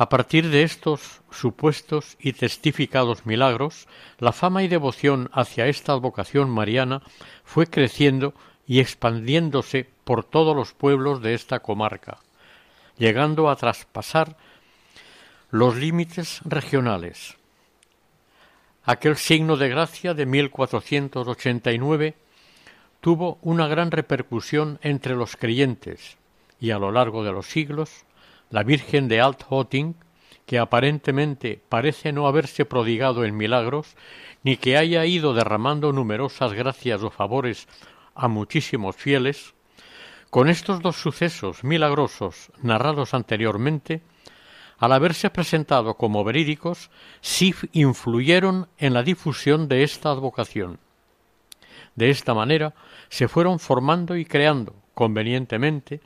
A 0.00 0.08
partir 0.08 0.48
de 0.48 0.62
estos 0.62 1.20
supuestos 1.30 2.16
y 2.18 2.32
testificados 2.32 3.26
milagros, 3.26 3.86
la 4.18 4.32
fama 4.32 4.62
y 4.62 4.68
devoción 4.68 5.28
hacia 5.34 5.66
esta 5.66 5.92
advocación 5.92 6.48
mariana 6.48 7.02
fue 7.44 7.66
creciendo 7.66 8.32
y 8.66 8.80
expandiéndose 8.80 9.90
por 10.04 10.24
todos 10.24 10.56
los 10.56 10.72
pueblos 10.72 11.20
de 11.20 11.34
esta 11.34 11.60
comarca, 11.60 12.16
llegando 12.96 13.50
a 13.50 13.56
traspasar 13.56 14.38
los 15.50 15.76
límites 15.76 16.40
regionales. 16.46 17.36
Aquel 18.84 19.18
signo 19.18 19.58
de 19.58 19.68
gracia 19.68 20.14
de 20.14 20.24
1489 20.24 22.14
tuvo 23.02 23.38
una 23.42 23.68
gran 23.68 23.90
repercusión 23.90 24.78
entre 24.80 25.14
los 25.14 25.36
creyentes 25.36 26.16
y 26.58 26.70
a 26.70 26.78
lo 26.78 26.90
largo 26.90 27.22
de 27.22 27.32
los 27.32 27.44
siglos 27.44 28.06
la 28.50 28.62
Virgen 28.62 29.08
de 29.08 29.20
Alt-Hotting, 29.20 29.94
que 30.44 30.58
aparentemente 30.58 31.62
parece 31.68 32.12
no 32.12 32.26
haberse 32.26 32.64
prodigado 32.64 33.24
en 33.24 33.36
milagros, 33.36 33.96
ni 34.42 34.56
que 34.56 34.76
haya 34.76 35.06
ido 35.06 35.32
derramando 35.32 35.92
numerosas 35.92 36.52
gracias 36.52 37.02
o 37.02 37.10
favores 37.10 37.68
a 38.14 38.28
muchísimos 38.28 38.96
fieles, 38.96 39.54
con 40.30 40.48
estos 40.48 40.80
dos 40.80 40.96
sucesos 40.96 41.64
milagrosos 41.64 42.52
narrados 42.62 43.14
anteriormente, 43.14 44.02
al 44.78 44.92
haberse 44.92 45.28
presentado 45.30 45.94
como 45.94 46.24
verídicos, 46.24 46.90
sí 47.20 47.54
influyeron 47.72 48.68
en 48.78 48.94
la 48.94 49.02
difusión 49.02 49.68
de 49.68 49.82
esta 49.82 50.10
advocación. 50.10 50.78
De 51.96 52.10
esta 52.10 52.32
manera 52.32 52.74
se 53.08 53.28
fueron 53.28 53.58
formando 53.58 54.16
y 54.16 54.24
creando, 54.24 54.74
convenientemente, 54.94 56.00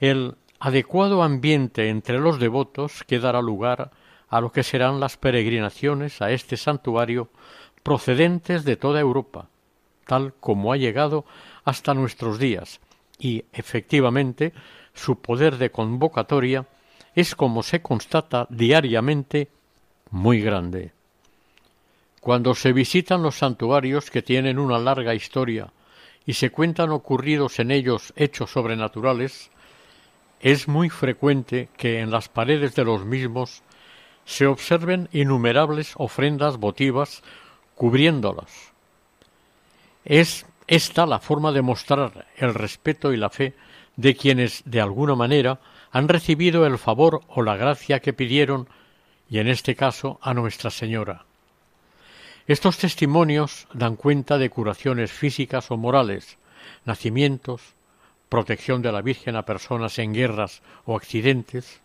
el 0.00 0.36
adecuado 0.58 1.22
ambiente 1.22 1.88
entre 1.88 2.18
los 2.18 2.38
devotos 2.38 3.04
que 3.04 3.18
dará 3.18 3.42
lugar 3.42 3.90
a 4.28 4.40
lo 4.40 4.52
que 4.52 4.62
serán 4.62 5.00
las 5.00 5.16
peregrinaciones 5.16 6.20
a 6.22 6.30
este 6.30 6.56
santuario 6.56 7.28
procedentes 7.82 8.64
de 8.64 8.76
toda 8.76 9.00
Europa, 9.00 9.48
tal 10.06 10.34
como 10.40 10.72
ha 10.72 10.76
llegado 10.76 11.24
hasta 11.64 11.94
nuestros 11.94 12.38
días, 12.38 12.80
y 13.18 13.44
efectivamente 13.52 14.52
su 14.94 15.20
poder 15.20 15.58
de 15.58 15.70
convocatoria 15.70 16.66
es 17.14 17.34
como 17.34 17.62
se 17.62 17.82
constata 17.82 18.46
diariamente 18.50 19.48
muy 20.10 20.40
grande. 20.40 20.92
Cuando 22.20 22.54
se 22.54 22.72
visitan 22.72 23.22
los 23.22 23.38
santuarios 23.38 24.10
que 24.10 24.22
tienen 24.22 24.58
una 24.58 24.78
larga 24.78 25.14
historia 25.14 25.72
y 26.24 26.32
se 26.32 26.50
cuentan 26.50 26.90
ocurridos 26.90 27.60
en 27.60 27.70
ellos 27.70 28.12
hechos 28.16 28.50
sobrenaturales, 28.50 29.50
es 30.40 30.68
muy 30.68 30.90
frecuente 30.90 31.68
que 31.76 32.00
en 32.00 32.10
las 32.10 32.28
paredes 32.28 32.74
de 32.74 32.84
los 32.84 33.04
mismos 33.04 33.62
se 34.24 34.46
observen 34.46 35.08
innumerables 35.12 35.94
ofrendas 35.96 36.58
votivas 36.58 37.22
cubriéndolos. 37.74 38.50
Es 40.04 40.46
esta 40.66 41.06
la 41.06 41.20
forma 41.20 41.52
de 41.52 41.62
mostrar 41.62 42.26
el 42.36 42.54
respeto 42.54 43.12
y 43.12 43.16
la 43.16 43.30
fe 43.30 43.54
de 43.96 44.16
quienes 44.16 44.62
de 44.64 44.80
alguna 44.80 45.14
manera 45.14 45.60
han 45.92 46.08
recibido 46.08 46.66
el 46.66 46.78
favor 46.78 47.22
o 47.28 47.42
la 47.42 47.56
gracia 47.56 48.00
que 48.00 48.12
pidieron 48.12 48.68
y 49.30 49.38
en 49.38 49.48
este 49.48 49.74
caso 49.74 50.18
a 50.22 50.34
Nuestra 50.34 50.70
Señora. 50.70 51.24
Estos 52.46 52.78
testimonios 52.78 53.66
dan 53.72 53.96
cuenta 53.96 54.38
de 54.38 54.50
curaciones 54.50 55.10
físicas 55.10 55.70
o 55.70 55.76
morales, 55.76 56.38
nacimientos, 56.84 57.74
protección 58.28 58.82
de 58.82 58.92
la 58.92 59.02
Virgen 59.02 59.36
a 59.36 59.42
personas 59.42 59.98
en 59.98 60.12
guerras 60.12 60.62
o 60.84 60.96
accidentes, 60.96 61.80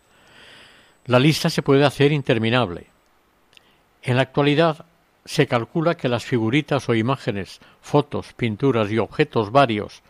la 1.06 1.18
lista 1.18 1.50
se 1.50 1.62
puede 1.62 1.84
hacer 1.84 2.12
interminable. 2.12 2.86
En 4.02 4.16
la 4.16 4.22
actualidad 4.22 4.84
se 5.24 5.46
calcula 5.46 5.96
que 5.96 6.08
las 6.08 6.24
figuritas 6.24 6.88
o 6.88 6.94
imágenes, 6.94 7.60
fotos, 7.80 8.32
pinturas 8.32 8.90
y 8.90 8.98
objetos 8.98 9.52
varios 9.52 10.02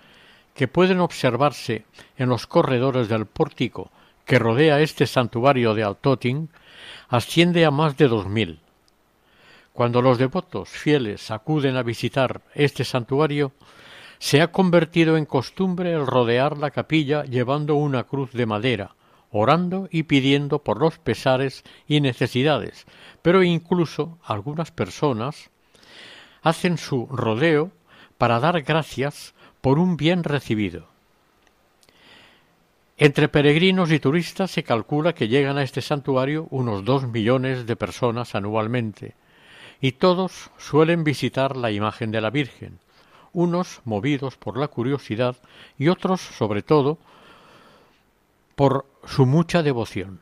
que 0.54 0.68
pueden 0.68 1.00
observarse 1.00 1.84
en 2.16 2.28
los 2.28 2.46
corredores 2.46 3.08
del 3.08 3.26
pórtico 3.26 3.90
que 4.24 4.38
rodea 4.38 4.80
este 4.80 5.06
santuario 5.06 5.74
de 5.74 5.82
Altotin 5.82 6.48
asciende 7.08 7.64
a 7.64 7.70
más 7.70 7.96
de 7.96 8.08
dos 8.08 8.26
mil. 8.26 8.60
Cuando 9.72 10.02
los 10.02 10.18
devotos 10.18 10.68
fieles 10.68 11.30
acuden 11.30 11.76
a 11.76 11.82
visitar 11.82 12.42
este 12.54 12.84
santuario, 12.84 13.52
se 14.22 14.40
ha 14.40 14.52
convertido 14.52 15.16
en 15.16 15.26
costumbre 15.26 15.92
el 15.92 16.06
rodear 16.06 16.56
la 16.56 16.70
capilla 16.70 17.24
llevando 17.24 17.74
una 17.74 18.04
cruz 18.04 18.30
de 18.30 18.46
madera, 18.46 18.94
orando 19.32 19.88
y 19.90 20.04
pidiendo 20.04 20.60
por 20.60 20.78
los 20.78 20.96
pesares 21.00 21.64
y 21.88 22.00
necesidades, 22.00 22.86
pero 23.20 23.42
incluso 23.42 24.18
algunas 24.22 24.70
personas 24.70 25.50
hacen 26.40 26.78
su 26.78 27.06
rodeo 27.06 27.72
para 28.16 28.38
dar 28.38 28.62
gracias 28.62 29.34
por 29.60 29.80
un 29.80 29.96
bien 29.96 30.22
recibido. 30.22 30.86
Entre 32.98 33.26
peregrinos 33.26 33.90
y 33.90 33.98
turistas 33.98 34.52
se 34.52 34.62
calcula 34.62 35.14
que 35.14 35.26
llegan 35.26 35.58
a 35.58 35.64
este 35.64 35.82
santuario 35.82 36.46
unos 36.50 36.84
dos 36.84 37.08
millones 37.08 37.66
de 37.66 37.74
personas 37.74 38.36
anualmente, 38.36 39.16
y 39.80 39.90
todos 39.90 40.52
suelen 40.58 41.02
visitar 41.02 41.56
la 41.56 41.72
imagen 41.72 42.12
de 42.12 42.20
la 42.20 42.30
Virgen, 42.30 42.78
unos 43.32 43.80
movidos 43.84 44.36
por 44.36 44.58
la 44.58 44.68
curiosidad 44.68 45.36
y 45.78 45.88
otros, 45.88 46.20
sobre 46.20 46.62
todo, 46.62 46.98
por 48.54 48.86
su 49.04 49.26
mucha 49.26 49.62
devoción. 49.62 50.20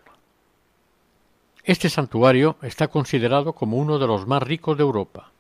Este 1.65 1.91
santuario 1.91 2.57
está 2.63 2.89
considerado 2.89 3.53
como 3.53 3.77
uno 3.77 3.99
de 3.99 4.07
los 4.07 4.27
más 4.27 4.43
ricos 4.43 4.77
de 4.77 4.83
Europa, 4.83 5.31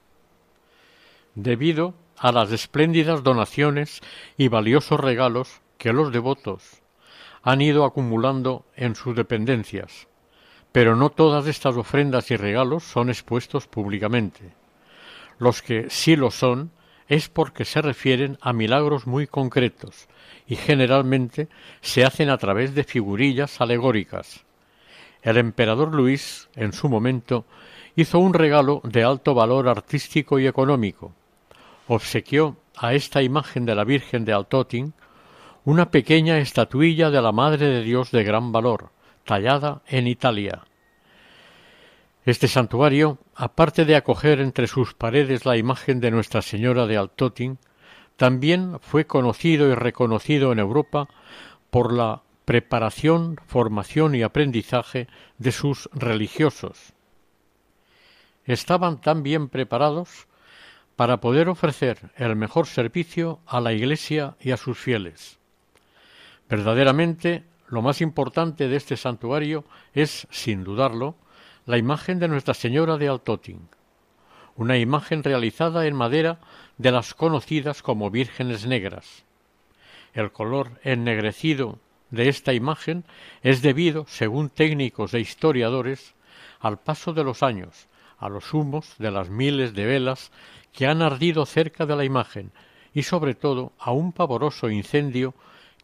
debido 1.34 1.94
a 2.18 2.32
las 2.32 2.52
espléndidas 2.52 3.22
donaciones 3.22 4.00
y 4.36 4.48
valiosos 4.48 5.00
regalos 5.00 5.60
que 5.78 5.92
los 5.92 6.12
devotos 6.12 6.82
han 7.42 7.62
ido 7.62 7.84
acumulando 7.84 8.66
en 8.76 8.94
sus 8.94 9.16
dependencias, 9.16 10.08
pero 10.72 10.94
no 10.94 11.10
todas 11.10 11.46
estas 11.46 11.76
ofrendas 11.76 12.30
y 12.30 12.36
regalos 12.36 12.84
son 12.84 13.08
expuestos 13.08 13.66
públicamente. 13.66 14.52
Los 15.38 15.62
que 15.62 15.88
sí 15.88 16.16
lo 16.16 16.30
son 16.30 16.70
es 17.10 17.28
porque 17.28 17.64
se 17.64 17.82
refieren 17.82 18.38
a 18.40 18.52
milagros 18.52 19.08
muy 19.08 19.26
concretos 19.26 20.08
y 20.46 20.54
generalmente 20.54 21.48
se 21.80 22.04
hacen 22.04 22.30
a 22.30 22.38
través 22.38 22.72
de 22.74 22.84
figurillas 22.84 23.60
alegóricas. 23.60 24.44
El 25.20 25.36
emperador 25.36 25.92
Luis, 25.92 26.48
en 26.54 26.72
su 26.72 26.88
momento, 26.88 27.44
hizo 27.96 28.20
un 28.20 28.32
regalo 28.32 28.80
de 28.84 29.02
alto 29.02 29.34
valor 29.34 29.68
artístico 29.68 30.38
y 30.38 30.46
económico. 30.46 31.12
Obsequió 31.88 32.56
a 32.76 32.94
esta 32.94 33.22
imagen 33.22 33.66
de 33.66 33.74
la 33.74 33.82
Virgen 33.82 34.24
de 34.24 34.32
Altotin 34.32 34.94
una 35.64 35.90
pequeña 35.90 36.38
estatuilla 36.38 37.10
de 37.10 37.20
la 37.20 37.32
Madre 37.32 37.66
de 37.66 37.82
Dios 37.82 38.12
de 38.12 38.22
gran 38.22 38.52
valor, 38.52 38.90
tallada 39.24 39.82
en 39.88 40.06
Italia. 40.06 40.62
Este 42.30 42.46
santuario, 42.46 43.18
aparte 43.34 43.84
de 43.84 43.96
acoger 43.96 44.38
entre 44.38 44.68
sus 44.68 44.94
paredes 44.94 45.44
la 45.44 45.56
imagen 45.56 45.98
de 45.98 46.12
Nuestra 46.12 46.42
Señora 46.42 46.86
de 46.86 46.96
Altotin, 46.96 47.58
también 48.16 48.78
fue 48.80 49.04
conocido 49.04 49.68
y 49.68 49.74
reconocido 49.74 50.52
en 50.52 50.60
Europa 50.60 51.08
por 51.72 51.92
la 51.92 52.22
preparación, 52.44 53.36
formación 53.48 54.14
y 54.14 54.22
aprendizaje 54.22 55.08
de 55.38 55.50
sus 55.50 55.90
religiosos. 55.92 56.92
Estaban 58.44 59.00
tan 59.00 59.24
bien 59.24 59.48
preparados 59.48 60.28
para 60.94 61.20
poder 61.20 61.48
ofrecer 61.48 62.12
el 62.14 62.36
mejor 62.36 62.68
servicio 62.68 63.40
a 63.44 63.60
la 63.60 63.72
Iglesia 63.72 64.36
y 64.40 64.52
a 64.52 64.56
sus 64.56 64.78
fieles. 64.78 65.40
Verdaderamente, 66.48 67.42
lo 67.66 67.82
más 67.82 68.00
importante 68.00 68.68
de 68.68 68.76
este 68.76 68.96
santuario 68.96 69.64
es, 69.94 70.28
sin 70.30 70.62
dudarlo, 70.62 71.16
la 71.70 71.78
imagen 71.78 72.18
de 72.18 72.26
Nuestra 72.26 72.52
Señora 72.52 72.96
de 72.96 73.06
Altotin, 73.06 73.68
una 74.56 74.76
imagen 74.76 75.22
realizada 75.22 75.86
en 75.86 75.94
madera 75.94 76.40
de 76.78 76.90
las 76.90 77.14
conocidas 77.14 77.80
como 77.80 78.10
vírgenes 78.10 78.66
negras. 78.66 79.24
El 80.12 80.32
color 80.32 80.80
ennegrecido 80.82 81.78
de 82.10 82.28
esta 82.28 82.54
imagen 82.54 83.04
es 83.44 83.62
debido, 83.62 84.04
según 84.08 84.48
técnicos 84.50 85.14
e 85.14 85.20
historiadores, 85.20 86.16
al 86.58 86.80
paso 86.80 87.12
de 87.12 87.22
los 87.22 87.44
años, 87.44 87.86
a 88.18 88.28
los 88.28 88.52
humos 88.52 88.96
de 88.98 89.12
las 89.12 89.30
miles 89.30 89.72
de 89.72 89.86
velas 89.86 90.32
que 90.72 90.88
han 90.88 91.02
ardido 91.02 91.46
cerca 91.46 91.86
de 91.86 91.94
la 91.94 92.04
imagen 92.04 92.50
y 92.92 93.04
sobre 93.04 93.36
todo 93.36 93.70
a 93.78 93.92
un 93.92 94.10
pavoroso 94.10 94.70
incendio 94.70 95.34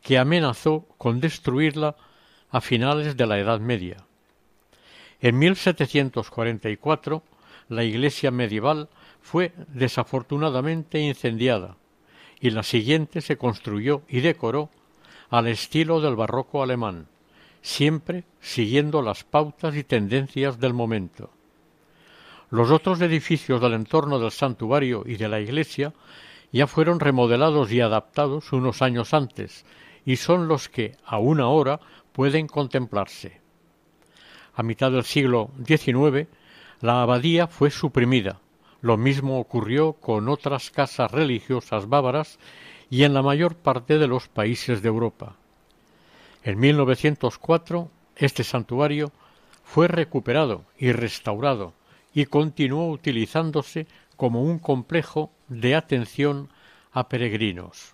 que 0.02 0.18
amenazó 0.18 0.84
con 0.98 1.20
destruirla 1.20 1.94
a 2.50 2.60
finales 2.60 3.16
de 3.16 3.26
la 3.28 3.38
Edad 3.38 3.60
Media. 3.60 4.05
En 5.20 5.38
1744 5.38 7.22
la 7.68 7.84
iglesia 7.84 8.30
medieval 8.30 8.88
fue 9.20 9.52
desafortunadamente 9.68 11.00
incendiada 11.00 11.76
y 12.40 12.50
la 12.50 12.62
siguiente 12.62 13.20
se 13.20 13.36
construyó 13.36 14.02
y 14.08 14.20
decoró 14.20 14.70
al 15.30 15.48
estilo 15.48 16.00
del 16.00 16.16
barroco 16.16 16.62
alemán, 16.62 17.08
siempre 17.62 18.24
siguiendo 18.40 19.02
las 19.02 19.24
pautas 19.24 19.74
y 19.74 19.84
tendencias 19.84 20.60
del 20.60 20.74
momento. 20.74 21.30
Los 22.50 22.70
otros 22.70 23.00
edificios 23.00 23.60
del 23.60 23.72
entorno 23.72 24.18
del 24.20 24.30
santuario 24.30 25.02
y 25.04 25.16
de 25.16 25.28
la 25.28 25.40
iglesia 25.40 25.92
ya 26.52 26.66
fueron 26.66 27.00
remodelados 27.00 27.72
y 27.72 27.80
adaptados 27.80 28.52
unos 28.52 28.82
años 28.82 29.12
antes, 29.14 29.64
y 30.04 30.16
son 30.16 30.46
los 30.46 30.68
que, 30.68 30.96
aún 31.04 31.40
ahora, 31.40 31.80
pueden 32.12 32.46
contemplarse. 32.46 33.40
A 34.56 34.62
mitad 34.62 34.90
del 34.90 35.04
siglo 35.04 35.50
XIX, 35.66 36.28
la 36.80 37.02
abadía 37.02 37.46
fue 37.46 37.70
suprimida. 37.70 38.40
Lo 38.80 38.96
mismo 38.96 39.38
ocurrió 39.38 39.92
con 39.92 40.28
otras 40.28 40.70
casas 40.70 41.10
religiosas 41.10 41.88
bávaras 41.88 42.38
y 42.88 43.02
en 43.04 43.14
la 43.14 43.22
mayor 43.22 43.54
parte 43.54 43.98
de 43.98 44.08
los 44.08 44.28
países 44.28 44.82
de 44.82 44.88
Europa. 44.88 45.36
En 46.42 46.58
1904, 46.58 47.90
este 48.16 48.44
santuario 48.44 49.12
fue 49.64 49.88
recuperado 49.88 50.64
y 50.78 50.92
restaurado 50.92 51.74
y 52.14 52.24
continuó 52.24 52.90
utilizándose 52.90 53.86
como 54.16 54.42
un 54.42 54.58
complejo 54.58 55.30
de 55.48 55.74
atención 55.74 56.48
a 56.92 57.08
peregrinos. 57.08 57.92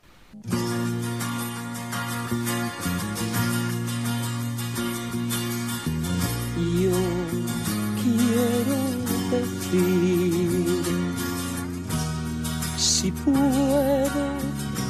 Puedo 13.24 14.24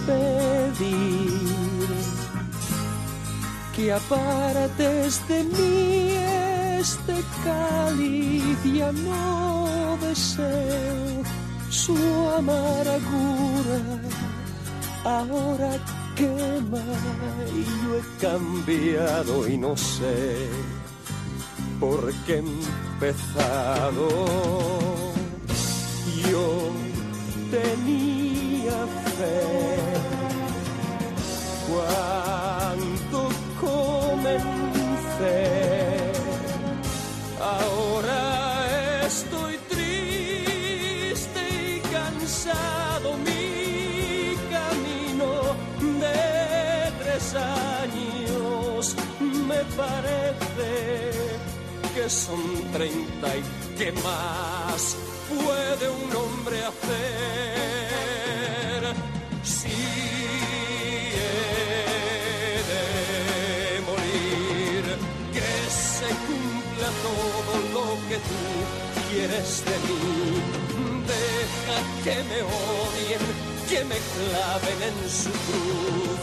pedir, 0.06 1.32
que 3.74 3.92
apartes 3.92 5.28
de 5.28 5.44
mí 5.44 6.14
este 6.78 7.14
cáliz, 7.44 8.58
ya 8.64 8.92
no 8.92 9.98
deseo 10.00 11.22
su 11.70 11.96
amargura, 12.36 13.80
ahora 15.04 15.70
quema 16.16 16.84
y 17.54 17.64
yo 17.64 17.96
he 17.96 18.02
cambiado 18.20 19.48
y 19.48 19.56
no 19.58 19.76
sé 19.76 20.48
por 21.80 22.12
qué 22.26 22.34
he 22.34 22.38
empezado. 22.38 24.08
Yo 26.30 26.72
tenía 27.52 28.78
fe 29.16 29.44
cuando 31.68 33.20
comencé. 33.60 35.40
Ahora 37.38 38.20
estoy 39.06 39.54
triste 39.68 41.42
y 41.76 41.80
cansado. 41.92 43.08
Mi 43.18 44.34
camino 44.56 45.30
de 46.00 46.20
tres 47.02 47.24
años 47.34 48.96
me 49.48 49.60
parece 49.76 50.72
que 51.94 52.04
son 52.08 52.72
treinta 52.72 53.28
y 53.36 53.42
qué 53.76 53.92
más 53.92 54.96
puede 55.38 55.88
un 55.88 56.16
hombre 56.16 56.56
hacer 56.64 56.82
si 59.42 59.68
he 61.16 61.30
de 62.70 62.84
morir 63.88 64.84
que 65.32 65.50
se 65.70 66.08
cumpla 66.26 66.88
todo 67.08 67.52
lo 67.74 67.86
que 68.08 68.16
tú 68.16 68.42
quieres 69.10 69.48
de 69.64 69.76
mí. 69.86 70.00
Deja 71.12 71.76
que 72.04 72.16
me 72.28 72.40
odien 72.42 73.24
que 73.68 73.80
me 73.84 73.98
claven 74.14 74.78
en 74.88 74.96
su 75.10 75.30
cruz. 75.30 76.20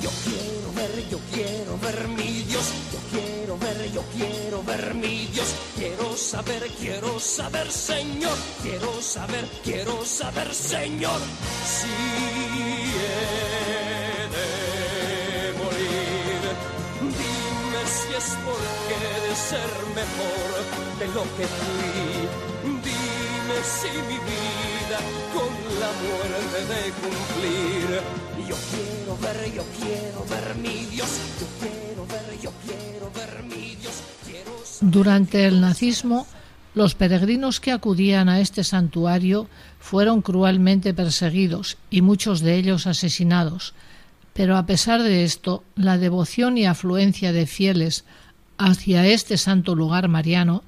Yo 0.00 0.10
quiero 0.24 0.51
yo 1.10 1.18
quiero 1.32 1.78
ver 1.78 2.08
mi 2.08 2.42
Dios, 2.42 2.64
yo 2.92 2.98
quiero 3.10 3.58
ver, 3.58 3.92
yo 3.92 4.02
quiero 4.16 4.62
ver 4.62 4.94
mi 4.94 5.26
Dios, 5.26 5.54
quiero 5.76 6.16
saber, 6.16 6.68
quiero 6.78 7.18
saber, 7.18 7.70
Señor, 7.70 8.36
quiero 8.62 9.00
saber, 9.02 9.46
quiero 9.64 10.04
saber, 10.04 10.54
Señor, 10.54 11.20
si 11.64 11.88
he 12.98 13.22
de 14.36 15.52
morir, 15.58 16.42
dime 17.00 17.82
si 17.96 18.14
es 18.14 18.28
porque 18.44 18.96
de 19.26 19.34
ser 19.36 19.72
mejor 20.00 20.50
de 20.98 21.06
lo 21.08 21.22
que 21.36 21.46
fui, 21.58 22.28
dime 22.88 23.58
si 23.76 23.92
mi 24.08 24.18
vida 24.18 24.98
con 25.34 25.52
la 25.80 25.90
muerte 26.02 26.58
de 26.74 26.82
cumplir. 27.02 28.21
Yo 28.48 28.56
quiero 28.70 29.18
ver, 29.18 29.54
yo 29.54 29.64
quiero 29.78 30.24
ver 30.28 30.56
mi 30.56 30.86
Dios, 30.86 31.08
yo 31.40 31.46
quiero 31.60 32.06
ver, 32.06 32.40
yo 32.40 32.52
quiero 32.66 33.10
ver 33.14 33.44
mi 33.44 33.76
Dios, 33.76 34.02
quiero. 34.24 34.52
Durante 34.80 35.46
el 35.46 35.60
nazismo, 35.60 36.26
los 36.74 36.94
peregrinos 36.94 37.60
que 37.60 37.72
acudían 37.72 38.28
a 38.28 38.40
este 38.40 38.64
santuario 38.64 39.48
fueron 39.78 40.22
cruelmente 40.22 40.94
perseguidos 40.94 41.76
y 41.90 42.02
muchos 42.02 42.40
de 42.40 42.56
ellos 42.56 42.86
asesinados. 42.86 43.74
Pero 44.32 44.56
a 44.56 44.64
pesar 44.64 45.02
de 45.02 45.24
esto, 45.24 45.62
la 45.76 45.98
devoción 45.98 46.56
y 46.56 46.66
afluencia 46.66 47.32
de 47.32 47.46
fieles 47.46 48.04
hacia 48.56 49.06
este 49.06 49.36
santo 49.36 49.74
lugar 49.74 50.08
mariano, 50.08 50.62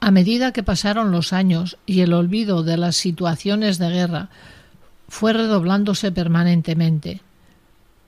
a 0.00 0.10
medida 0.10 0.52
que 0.52 0.62
pasaron 0.62 1.10
los 1.12 1.32
años 1.32 1.78
y 1.86 2.00
el 2.00 2.12
olvido 2.12 2.62
de 2.62 2.76
las 2.76 2.96
situaciones 2.96 3.78
de 3.78 3.88
guerra 3.88 4.30
fue 5.12 5.34
redoblándose 5.34 6.10
permanentemente. 6.10 7.20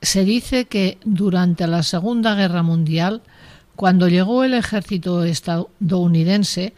Se 0.01 0.25
dice 0.25 0.65
que 0.65 0.97
durante 1.05 1.67
la 1.67 1.83
Segunda 1.83 2.33
Guerra 2.33 2.63
Mundial, 2.63 3.21
cuando 3.75 4.07
llegó 4.07 4.43
el 4.43 4.55
ejército 4.55 5.23
estadounidense, 5.23 6.73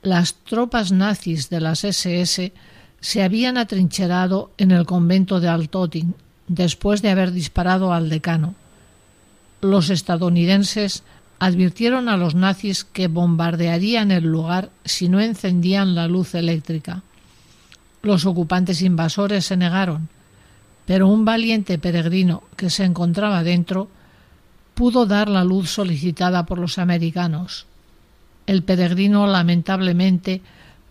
las 0.00 0.32
tropas 0.32 0.92
nazis 0.92 1.50
de 1.50 1.60
las 1.60 1.84
SS 1.84 2.54
se 3.00 3.22
habían 3.22 3.58
atrincherado 3.58 4.50
en 4.56 4.70
el 4.70 4.86
convento 4.86 5.40
de 5.40 5.48
Altotin 5.48 6.14
después 6.48 7.02
de 7.02 7.10
haber 7.10 7.32
disparado 7.32 7.92
al 7.92 8.08
decano. 8.08 8.54
Los 9.60 9.90
estadounidenses 9.90 11.02
advirtieron 11.38 12.08
a 12.08 12.16
los 12.16 12.34
nazis 12.34 12.84
que 12.84 13.08
bombardearían 13.08 14.10
el 14.10 14.24
lugar 14.24 14.70
si 14.86 15.10
no 15.10 15.20
encendían 15.20 15.94
la 15.94 16.08
luz 16.08 16.34
eléctrica. 16.34 17.02
Los 18.02 18.26
ocupantes 18.26 18.82
invasores 18.82 19.46
se 19.46 19.56
negaron, 19.56 20.08
pero 20.86 21.08
un 21.08 21.24
valiente 21.24 21.78
peregrino 21.78 22.42
que 22.56 22.70
se 22.70 22.84
encontraba 22.84 23.42
dentro 23.42 23.88
pudo 24.74 25.06
dar 25.06 25.28
la 25.28 25.42
luz 25.42 25.70
solicitada 25.70 26.46
por 26.46 26.58
los 26.58 26.78
americanos. 26.78 27.66
El 28.46 28.62
peregrino 28.62 29.26
lamentablemente 29.26 30.42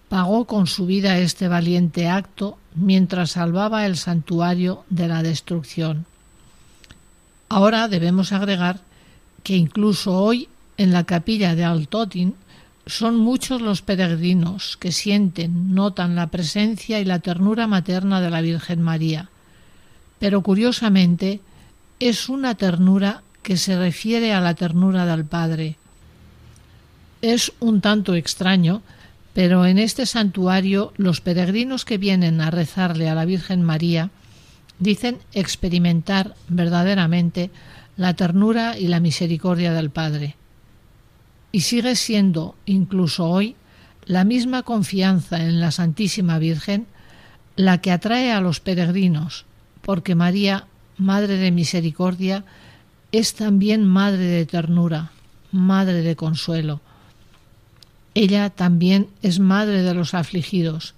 pagó 0.09 0.45
con 0.45 0.67
su 0.67 0.85
vida 0.85 1.17
este 1.19 1.47
valiente 1.47 2.09
acto 2.09 2.57
mientras 2.73 3.31
salvaba 3.31 3.85
el 3.85 3.95
santuario 3.95 4.83
de 4.89 5.07
la 5.07 5.23
destrucción. 5.23 6.05
Ahora 7.47 7.87
debemos 7.87 8.33
agregar 8.33 8.81
que 9.43 9.55
incluso 9.55 10.13
hoy 10.13 10.49
en 10.77 10.91
la 10.91 11.05
capilla 11.05 11.55
de 11.55 11.63
Altotin 11.63 12.35
son 12.87 13.17
muchos 13.17 13.61
los 13.61 13.81
peregrinos 13.81 14.77
que 14.77 14.91
sienten, 14.91 15.73
notan 15.73 16.15
la 16.15 16.27
presencia 16.27 16.99
y 16.99 17.05
la 17.05 17.19
ternura 17.19 17.67
materna 17.67 18.21
de 18.21 18.29
la 18.29 18.41
Virgen 18.41 18.81
María. 18.81 19.29
Pero 20.19 20.41
curiosamente 20.41 21.41
es 21.99 22.29
una 22.29 22.55
ternura 22.55 23.23
que 23.41 23.57
se 23.57 23.77
refiere 23.77 24.33
a 24.33 24.41
la 24.41 24.53
ternura 24.53 25.05
del 25.05 25.25
Padre. 25.25 25.77
Es 27.21 27.53
un 27.59 27.81
tanto 27.81 28.13
extraño, 28.13 28.81
pero 29.33 29.65
en 29.65 29.79
este 29.79 30.05
santuario 30.05 30.93
los 30.97 31.21
peregrinos 31.21 31.85
que 31.85 31.97
vienen 31.97 32.39
a 32.39 32.51
rezarle 32.51 33.09
a 33.09 33.15
la 33.15 33.25
Virgen 33.25 33.63
María 33.63 34.11
dicen 34.77 35.17
experimentar 35.33 36.35
verdaderamente 36.49 37.49
la 37.97 38.13
ternura 38.13 38.77
y 38.77 38.87
la 38.87 38.99
misericordia 38.99 39.73
del 39.73 39.89
Padre 39.89 40.35
y 41.55 41.61
sigue 41.61 41.95
siendo, 41.95 42.55
incluso 42.65 43.29
hoy, 43.29 43.55
la 44.03 44.25
misma 44.25 44.63
confianza 44.63 45.41
en 45.41 45.61
la 45.61 45.71
Santísima 45.71 46.37
Virgen 46.37 46.85
la 47.55 47.79
que 47.79 47.93
atrae 47.93 48.33
a 48.33 48.41
los 48.41 48.59
peregrinos, 48.59 49.45
porque 49.81 50.15
María, 50.15 50.67
Madre 50.97 51.37
de 51.37 51.51
Misericordia, 51.51 52.43
es 53.13 53.35
también 53.35 53.85
Madre 53.85 54.25
de 54.25 54.45
Ternura, 54.45 55.11
Madre 55.53 56.01
de 56.01 56.17
Consuelo. 56.17 56.81
Ella 58.15 58.49
también 58.49 59.07
es 59.21 59.39
Madre 59.39 59.81
de 59.81 59.93
los 59.93 60.13
afligidos, 60.13 60.93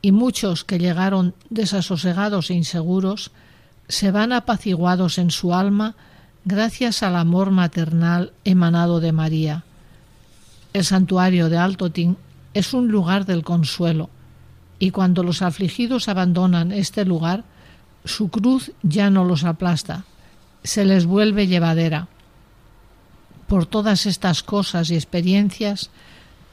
y 0.00 0.10
muchos 0.10 0.64
que 0.64 0.78
llegaron 0.78 1.34
desasosegados 1.50 2.48
e 2.48 2.54
inseguros 2.54 3.30
se 3.88 4.10
van 4.10 4.32
apaciguados 4.32 5.18
en 5.18 5.30
su 5.30 5.52
alma 5.52 5.96
gracias 6.46 7.02
al 7.02 7.16
amor 7.16 7.50
maternal 7.50 8.32
emanado 8.46 8.98
de 8.98 9.12
María. 9.12 9.64
El 10.72 10.84
santuario 10.84 11.50
de 11.50 11.58
Altotín 11.58 12.16
es 12.54 12.72
un 12.72 12.88
lugar 12.88 13.26
del 13.26 13.42
consuelo, 13.42 14.08
y 14.78 14.90
cuando 14.90 15.22
los 15.22 15.42
afligidos 15.42 16.08
abandonan 16.08 16.72
este 16.72 17.04
lugar, 17.04 17.44
su 18.04 18.28
cruz 18.28 18.72
ya 18.82 19.10
no 19.10 19.24
los 19.24 19.44
aplasta, 19.44 20.04
se 20.64 20.84
les 20.84 21.06
vuelve 21.06 21.46
llevadera. 21.46 22.08
Por 23.46 23.66
todas 23.66 24.06
estas 24.06 24.42
cosas 24.42 24.90
y 24.90 24.94
experiencias, 24.94 25.90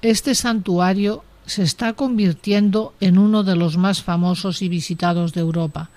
este 0.01 0.36
santuario 0.36 1.23
se 1.45 1.63
está 1.63 1.93
convirtiendo 1.93 2.93
en 2.99 3.17
uno 3.17 3.43
de 3.43 3.55
los 3.55 3.77
más 3.77 4.03
famosos 4.03 4.62
y 4.62 4.69
visitados 4.69 5.34
de 5.34 5.41
Europa, 5.41 5.89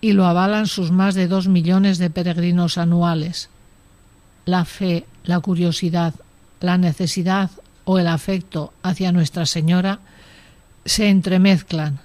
y 0.00 0.12
lo 0.12 0.26
avalan 0.26 0.66
sus 0.66 0.90
más 0.90 1.14
de 1.14 1.26
dos 1.26 1.48
millones 1.48 1.98
de 1.98 2.10
peregrinos 2.10 2.78
anuales. 2.78 3.48
La 4.44 4.64
fe, 4.64 5.06
la 5.24 5.40
curiosidad, 5.40 6.14
la 6.60 6.78
necesidad 6.78 7.50
o 7.84 7.98
el 7.98 8.06
afecto 8.06 8.72
hacia 8.82 9.12
Nuestra 9.12 9.46
Señora 9.46 10.00
se 10.84 11.08
entremezclan 11.08 12.00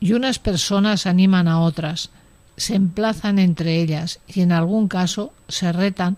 y 0.00 0.12
unas 0.12 0.38
personas 0.38 1.06
animan 1.06 1.48
a 1.48 1.60
otras, 1.60 2.10
se 2.56 2.74
emplazan 2.74 3.38
entre 3.38 3.80
ellas 3.80 4.20
y 4.26 4.40
en 4.40 4.52
algún 4.52 4.88
caso 4.88 5.32
se 5.48 5.72
retan 5.72 6.16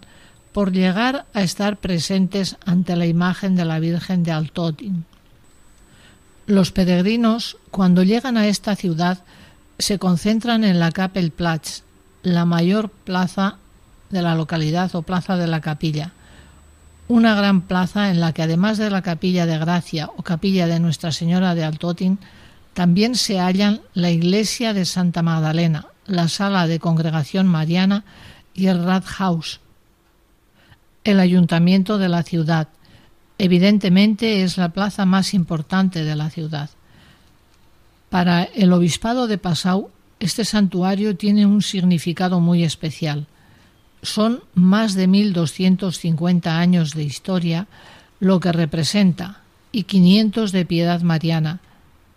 por 0.52 0.72
llegar 0.72 1.26
a 1.34 1.42
estar 1.42 1.78
presentes 1.78 2.56
ante 2.64 2.96
la 2.96 3.06
imagen 3.06 3.56
de 3.56 3.64
la 3.64 3.78
Virgen 3.78 4.22
de 4.22 4.32
Altotin. 4.32 5.04
Los 6.46 6.72
peregrinos, 6.72 7.56
cuando 7.70 8.02
llegan 8.02 8.36
a 8.36 8.46
esta 8.46 8.76
ciudad, 8.76 9.18
se 9.78 9.98
concentran 9.98 10.64
en 10.64 10.78
la 10.78 10.92
Kapelplatz, 10.92 11.82
la 12.22 12.44
mayor 12.44 12.90
plaza 12.90 13.56
de 14.10 14.22
la 14.22 14.34
localidad 14.34 14.94
o 14.94 15.02
plaza 15.02 15.36
de 15.36 15.46
la 15.46 15.60
capilla, 15.60 16.12
una 17.12 17.34
gran 17.34 17.62
plaza 17.62 18.10
en 18.10 18.20
la 18.20 18.32
que 18.32 18.42
además 18.42 18.78
de 18.78 18.90
la 18.90 19.02
capilla 19.02 19.46
de 19.46 19.58
Gracia 19.58 20.10
o 20.16 20.22
capilla 20.22 20.66
de 20.66 20.80
Nuestra 20.80 21.12
Señora 21.12 21.54
de 21.54 21.64
Altotin, 21.64 22.18
también 22.74 23.14
se 23.14 23.38
hallan 23.38 23.80
la 23.94 24.10
iglesia 24.10 24.72
de 24.72 24.84
Santa 24.84 25.22
Magdalena, 25.22 25.86
la 26.06 26.28
sala 26.28 26.66
de 26.66 26.78
congregación 26.78 27.46
mariana 27.46 28.04
y 28.54 28.66
el 28.66 28.82
Rathaus, 28.82 29.60
el 31.04 31.20
ayuntamiento 31.20 31.98
de 31.98 32.08
la 32.08 32.22
ciudad, 32.22 32.68
Evidentemente 33.42 34.44
es 34.44 34.56
la 34.56 34.68
plaza 34.68 35.04
más 35.04 35.34
importante 35.34 36.04
de 36.04 36.14
la 36.14 36.30
ciudad. 36.30 36.70
Para 38.08 38.44
el 38.44 38.72
obispado 38.72 39.26
de 39.26 39.36
Passau, 39.36 39.90
este 40.20 40.44
santuario 40.44 41.16
tiene 41.16 41.44
un 41.44 41.60
significado 41.60 42.38
muy 42.38 42.62
especial. 42.62 43.26
Son 44.02 44.42
más 44.54 44.94
de 44.94 45.06
1250 45.06 46.58
años 46.58 46.94
de 46.94 47.04
historia 47.04 47.68
lo 48.20 48.40
que 48.40 48.52
representa 48.52 49.40
y 49.70 49.84
500 49.84 50.52
de 50.52 50.66
piedad 50.66 51.00
mariana, 51.02 51.60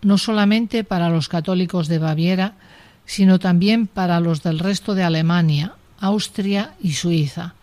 no 0.02 0.18
solamente 0.18 0.84
para 0.84 1.08
los 1.08 1.28
católicos 1.28 1.88
de 1.88 1.98
Baviera, 1.98 2.54
sino 3.06 3.38
también 3.38 3.86
para 3.86 4.20
los 4.20 4.42
del 4.42 4.58
resto 4.58 4.94
de 4.94 5.04
Alemania, 5.04 5.74
Austria 6.00 6.74
y 6.82 6.92
Suiza. 6.92 7.54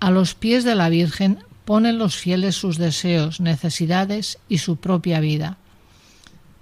A 0.00 0.10
los 0.10 0.34
pies 0.34 0.64
de 0.64 0.74
la 0.74 0.88
Virgen 0.88 1.38
ponen 1.64 1.98
los 1.98 2.16
fieles 2.16 2.54
sus 2.54 2.78
deseos, 2.78 3.40
necesidades 3.40 4.38
y 4.48 4.58
su 4.58 4.76
propia 4.76 5.20
vida. 5.20 5.56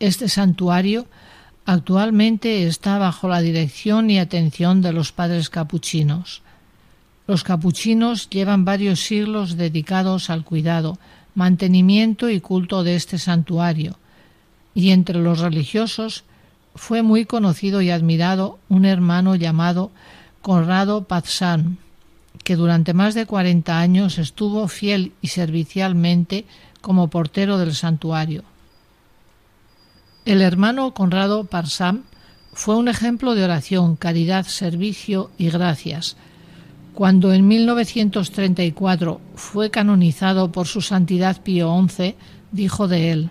Este 0.00 0.28
santuario 0.28 1.06
actualmente 1.64 2.66
está 2.66 2.98
bajo 2.98 3.28
la 3.28 3.40
dirección 3.40 4.10
y 4.10 4.18
atención 4.18 4.82
de 4.82 4.92
los 4.92 5.12
padres 5.12 5.50
capuchinos. 5.50 6.42
Los 7.26 7.44
capuchinos 7.44 8.28
llevan 8.30 8.64
varios 8.64 9.00
siglos 9.00 9.56
dedicados 9.56 10.30
al 10.30 10.44
cuidado, 10.44 10.98
mantenimiento 11.34 12.28
y 12.28 12.40
culto 12.40 12.84
de 12.84 12.96
este 12.96 13.18
santuario, 13.18 13.98
y 14.74 14.90
entre 14.90 15.18
los 15.18 15.40
religiosos 15.40 16.24
fue 16.74 17.02
muy 17.02 17.26
conocido 17.26 17.82
y 17.82 17.90
admirado 17.90 18.58
un 18.68 18.84
hermano 18.84 19.34
llamado 19.34 19.90
Conrado 20.40 21.04
Pazán, 21.04 21.78
que 22.44 22.56
durante 22.56 22.94
más 22.94 23.14
de 23.14 23.26
cuarenta 23.26 23.78
años 23.78 24.18
estuvo 24.18 24.66
fiel 24.68 25.12
y 25.20 25.28
servicialmente 25.28 26.46
como 26.80 27.08
portero 27.08 27.58
del 27.58 27.74
santuario. 27.74 28.42
El 30.24 30.40
hermano 30.40 30.94
Conrado 30.94 31.44
Parsam 31.44 32.04
fue 32.52 32.76
un 32.76 32.88
ejemplo 32.88 33.34
de 33.34 33.44
oración, 33.44 33.96
caridad, 33.96 34.46
servicio 34.46 35.30
y 35.38 35.50
gracias. 35.50 36.16
Cuando 36.94 37.32
en 37.32 37.48
1934 37.48 39.20
fue 39.34 39.70
canonizado 39.70 40.52
por 40.52 40.66
su 40.66 40.82
santidad 40.82 41.40
Pío 41.40 41.74
XI, 41.88 42.16
dijo 42.50 42.86
de 42.86 43.10
él, 43.12 43.30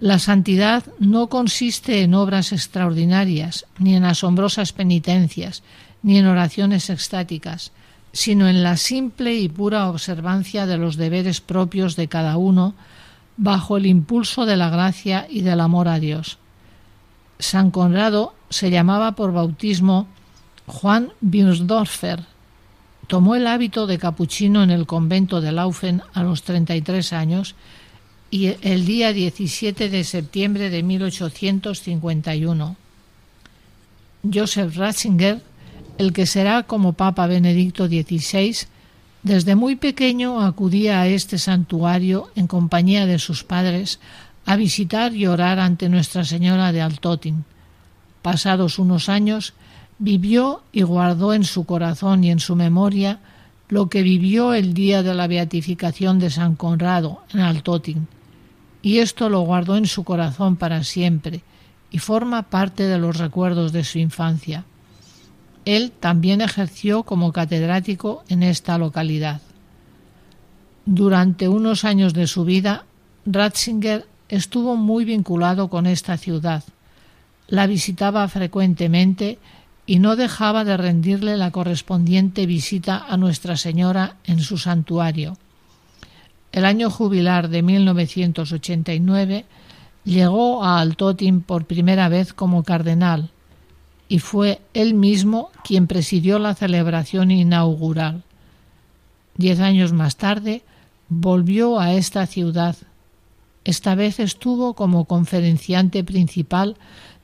La 0.00 0.18
santidad 0.18 0.84
no 0.98 1.28
consiste 1.28 2.02
en 2.02 2.14
obras 2.14 2.52
extraordinarias, 2.52 3.66
ni 3.78 3.96
en 3.96 4.04
asombrosas 4.04 4.72
penitencias, 4.72 5.62
ni 6.02 6.18
en 6.18 6.26
oraciones 6.26 6.88
extáticas, 6.88 7.72
sino 8.12 8.48
en 8.48 8.62
la 8.62 8.78
simple 8.78 9.34
y 9.34 9.48
pura 9.48 9.88
observancia 9.90 10.64
de 10.66 10.78
los 10.78 10.96
deberes 10.96 11.42
propios 11.42 11.96
de 11.96 12.08
cada 12.08 12.38
uno 12.38 12.74
bajo 13.36 13.76
el 13.76 13.86
impulso 13.86 14.46
de 14.46 14.56
la 14.56 14.70
gracia 14.70 15.26
y 15.28 15.42
del 15.42 15.60
amor 15.60 15.88
a 15.88 15.98
Dios. 15.98 16.38
San 17.38 17.70
Conrado 17.70 18.34
se 18.48 18.70
llamaba 18.70 19.12
por 19.12 19.32
bautismo 19.32 20.06
Juan 20.66 21.12
Binsdorfer. 21.20 22.26
Tomó 23.10 23.34
el 23.34 23.48
hábito 23.48 23.88
de 23.88 23.98
capuchino 23.98 24.62
en 24.62 24.70
el 24.70 24.86
convento 24.86 25.40
de 25.40 25.50
Laufen 25.50 26.00
a 26.14 26.22
los 26.22 26.44
33 26.44 27.12
años 27.12 27.56
y 28.30 28.54
el 28.62 28.86
día 28.86 29.12
17 29.12 29.88
de 29.88 30.04
septiembre 30.04 30.70
de 30.70 30.84
1851. 30.84 32.76
Joseph 34.32 34.76
Ratzinger 34.76 35.42
el 35.98 36.12
que 36.12 36.24
será 36.24 36.62
como 36.62 36.92
Papa 36.92 37.26
Benedicto 37.26 37.88
XVI, 37.88 38.56
desde 39.24 39.56
muy 39.56 39.74
pequeño 39.74 40.40
acudía 40.40 41.00
a 41.00 41.08
este 41.08 41.36
santuario 41.36 42.30
en 42.36 42.46
compañía 42.46 43.06
de 43.06 43.18
sus 43.18 43.42
padres 43.42 43.98
a 44.46 44.54
visitar 44.54 45.16
y 45.16 45.26
orar 45.26 45.58
ante 45.58 45.88
Nuestra 45.88 46.24
Señora 46.24 46.70
de 46.70 46.80
Altotin. 46.80 47.44
Pasados 48.22 48.78
unos 48.78 49.08
años, 49.08 49.52
vivió 50.00 50.62
y 50.72 50.82
guardó 50.82 51.34
en 51.34 51.44
su 51.44 51.64
corazón 51.64 52.24
y 52.24 52.30
en 52.30 52.40
su 52.40 52.56
memoria 52.56 53.20
lo 53.68 53.88
que 53.88 54.02
vivió 54.02 54.54
el 54.54 54.74
día 54.74 55.04
de 55.04 55.14
la 55.14 55.28
beatificación 55.28 56.18
de 56.18 56.30
San 56.30 56.56
Conrado 56.56 57.20
en 57.32 57.40
Altotin, 57.40 58.08
y 58.82 58.98
esto 58.98 59.28
lo 59.28 59.42
guardó 59.42 59.76
en 59.76 59.86
su 59.86 60.02
corazón 60.02 60.56
para 60.56 60.82
siempre 60.82 61.42
y 61.90 61.98
forma 61.98 62.42
parte 62.44 62.84
de 62.84 62.98
los 62.98 63.18
recuerdos 63.18 63.72
de 63.72 63.84
su 63.84 63.98
infancia. 63.98 64.64
Él 65.66 65.92
también 65.92 66.40
ejerció 66.40 67.02
como 67.02 67.32
catedrático 67.32 68.24
en 68.28 68.42
esta 68.42 68.78
localidad. 68.78 69.42
Durante 70.86 71.46
unos 71.46 71.84
años 71.84 72.14
de 72.14 72.26
su 72.26 72.44
vida, 72.44 72.86
Ratzinger 73.26 74.06
estuvo 74.30 74.76
muy 74.76 75.04
vinculado 75.04 75.68
con 75.68 75.86
esta 75.86 76.16
ciudad. 76.16 76.64
La 77.48 77.66
visitaba 77.66 78.26
frecuentemente 78.28 79.38
y 79.90 79.98
no 79.98 80.14
dejaba 80.14 80.62
de 80.62 80.76
rendirle 80.76 81.36
la 81.36 81.50
correspondiente 81.50 82.46
visita 82.46 83.06
a 83.08 83.16
Nuestra 83.16 83.56
Señora 83.56 84.18
en 84.22 84.38
su 84.38 84.56
santuario. 84.56 85.36
El 86.52 86.64
año 86.64 86.90
jubilar 86.90 87.48
de 87.48 87.60
1989 87.62 89.46
llegó 90.04 90.62
a 90.62 90.78
Altotin 90.78 91.40
por 91.40 91.64
primera 91.64 92.08
vez 92.08 92.32
como 92.32 92.62
cardenal 92.62 93.32
y 94.08 94.20
fue 94.20 94.60
él 94.74 94.94
mismo 94.94 95.50
quien 95.64 95.88
presidió 95.88 96.38
la 96.38 96.54
celebración 96.54 97.32
inaugural. 97.32 98.22
Diez 99.34 99.58
años 99.58 99.92
más 99.92 100.14
tarde 100.14 100.62
volvió 101.08 101.80
a 101.80 101.94
esta 101.94 102.28
ciudad. 102.28 102.76
Esta 103.64 103.96
vez 103.96 104.20
estuvo 104.20 104.74
como 104.74 105.06
conferenciante 105.06 106.04
principal 106.04 106.76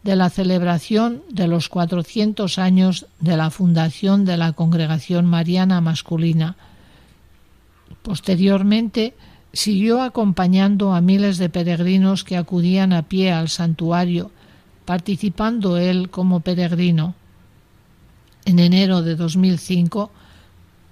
de 0.07 0.15
la 0.15 0.31
celebración 0.31 1.25
de 1.29 1.49
los 1.49 1.69
400 1.69 2.61
años 2.61 3.07
de 3.19 3.37
la 3.37 3.51
fundación 3.51 4.25
de 4.25 4.37
la 4.37 4.53
Congregación 4.53 5.27
Mariana 5.27 5.81
Masculina. 5.81 6.55
Posteriormente, 8.03 9.15
siguió 9.53 10.01
acompañando 10.01 10.95
a 10.95 11.01
miles 11.01 11.39
de 11.39 11.49
peregrinos 11.49 12.23
que 12.23 12.37
acudían 12.37 12.93
a 12.93 13.03
pie 13.03 13.33
al 13.33 13.49
santuario 13.49 14.31
participando 14.85 15.77
él 15.77 16.09
como 16.09 16.39
peregrino. 16.39 17.17
En 18.45 18.61
enero 18.61 19.03
de 19.03 19.17
2005, 19.17 20.13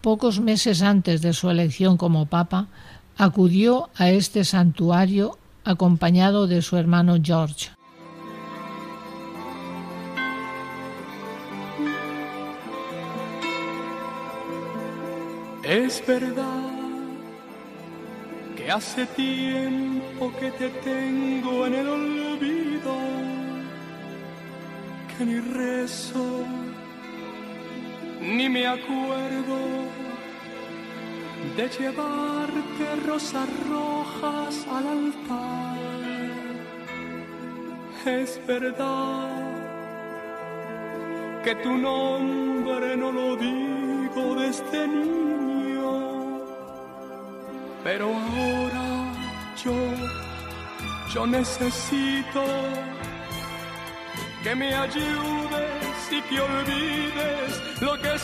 pocos 0.00 0.40
meses 0.40 0.83
antes 0.83 1.22
de 1.22 1.35
su 1.35 1.48
elección 1.50 1.96
como 1.96 2.27
papa, 2.27 2.66
acudió 3.16 3.90
a 3.94 4.11
este 4.11 4.42
santuario 4.42 5.38
acompañado 5.62 6.48
de 6.48 6.62
su 6.62 6.77
hermano 6.77 7.18
George. 7.22 7.70
Es 15.66 16.07
verdad 16.07 16.70
que 18.55 18.70
hace 18.70 19.07
tiempo 19.07 20.31
que 20.38 20.50
te 20.50 20.68
tengo 20.68 21.66
en 21.66 21.74
el 21.74 21.88
olvido, 21.88 22.94
que 25.16 25.24
ni 25.24 25.40
rezo, 25.40 26.44
ni 28.20 28.46
me 28.50 28.66
acuerdo 28.66 29.59
de 31.57 31.68
llevarte 31.79 32.96
rosas 33.07 33.48
rojas 33.66 34.66
al 34.70 34.87
altar. 34.87 35.79
Es 38.05 38.38
verdad 38.46 39.63
que 41.44 41.54
tu 41.57 41.76
nombre 41.76 42.96
no 42.96 43.12
lo 43.12 43.37
digo 43.37 44.35
desde 44.37 44.88
niño, 44.88 46.40
pero 47.85 48.07
ahora 48.07 49.12
yo, 49.62 49.74
yo 51.12 51.26
necesito 51.26 52.42
que 54.42 54.54
me 54.54 54.74
ayudes 54.74 55.96
y 56.11 56.22
que 56.22 56.40
olvides 56.40 57.83
lo 57.83 58.00
que 58.00 58.09
he 58.09 58.18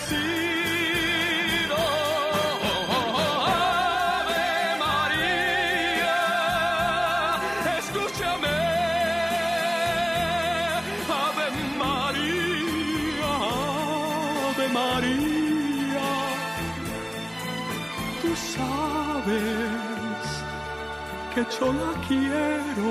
que 21.35 21.45
yo 21.59 21.73
la 21.73 21.93
quiero 22.09 22.91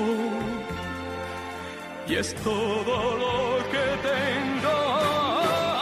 y 2.06 2.14
es 2.14 2.34
todo 2.36 3.16
lo 3.22 3.58
que 3.72 3.86
tengo. 4.08 4.76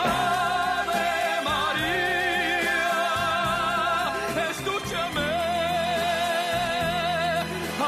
Ave 0.05 1.11
María, 1.49 2.87
escúchame. 4.51 5.33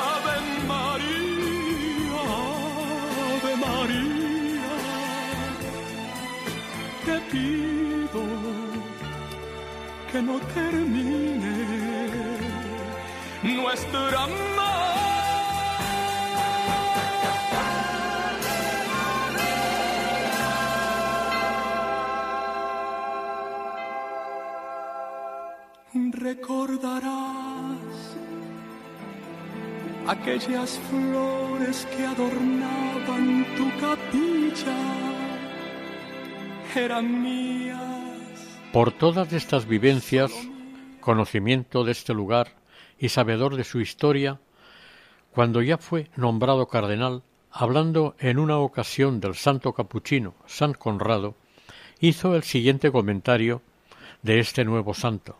Ave 0.06 0.36
María, 0.72 2.22
Ave 3.36 3.52
María, 3.66 4.74
te 7.06 7.16
pido 7.30 8.22
que 10.12 10.18
no 10.22 10.36
termine 10.54 11.39
Recordarás 26.12 27.80
aquellas 30.06 30.78
flores 30.90 31.86
que 31.96 32.04
adornaban 32.04 33.46
tu 33.56 33.70
capilla, 33.80 34.76
eran 36.74 37.22
mías. 37.22 37.80
Por 38.72 38.92
todas 38.92 39.32
estas 39.32 39.66
vivencias, 39.66 40.30
conocimiento 41.00 41.84
de 41.84 41.92
este 41.92 42.12
lugar 42.12 42.59
y 43.00 43.08
sabedor 43.08 43.56
de 43.56 43.64
su 43.64 43.80
historia, 43.80 44.38
cuando 45.32 45.62
ya 45.62 45.78
fue 45.78 46.10
nombrado 46.16 46.68
cardenal, 46.68 47.22
hablando 47.50 48.14
en 48.20 48.38
una 48.38 48.58
ocasión 48.58 49.20
del 49.20 49.34
santo 49.34 49.72
capuchino 49.72 50.34
San 50.46 50.74
Conrado, 50.74 51.34
hizo 52.00 52.36
el 52.36 52.42
siguiente 52.42 52.92
comentario 52.92 53.62
de 54.22 54.38
este 54.38 54.64
nuevo 54.64 54.92
santo. 54.92 55.36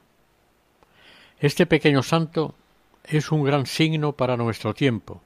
Este 1.39 1.67
pequeño 1.67 2.03
santo 2.03 2.55
es 3.05 3.31
un 3.31 3.45
gran 3.45 3.67
signo 3.67 4.13
para 4.13 4.37
nuestro 4.37 4.75
tiempo, 4.75 5.23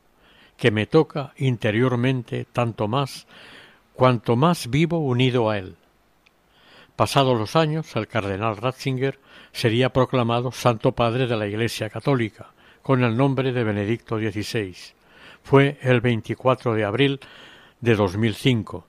que 0.57 0.70
me 0.70 0.87
toca 0.87 1.33
interiormente 1.37 2.47
tanto 2.53 2.88
más 2.88 3.27
cuanto 3.94 4.35
más 4.35 4.70
vivo 4.70 4.99
unido 4.99 5.51
a 5.51 5.59
él. 5.59 5.77
Pasados 6.96 7.37
los 7.37 7.57
años, 7.57 7.96
el 7.96 8.07
cardenal 8.07 8.57
Ratzinger 8.57 9.18
sería 9.52 9.92
proclamado 9.92 10.52
Santo 10.52 10.92
Padre 10.92 11.26
de 11.26 11.37
la 11.37 11.48
Iglesia 11.48 11.90
Católica, 11.90 12.52
con 12.83 13.02
el 13.02 13.16
nombre 13.16 13.52
de 13.52 13.64
Benedicto 13.64 14.18
XVI. 14.18 14.76
Fue 15.42 15.76
el 15.83 16.00
24 16.00 16.74
de 16.74 16.85
abril 16.85 17.20
de 17.80 17.96
2005. 17.96 18.87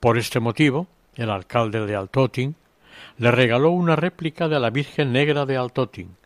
Por 0.00 0.16
este 0.16 0.40
motivo, 0.40 0.86
el 1.16 1.28
alcalde 1.28 1.84
de 1.84 1.96
Altotin 1.96 2.56
le 3.18 3.30
regaló 3.30 3.70
una 3.72 3.94
réplica 3.94 4.48
de 4.48 4.58
la 4.58 4.70
Virgen 4.70 5.12
Negra 5.12 5.44
de 5.44 5.58
Altotin, 5.58 6.16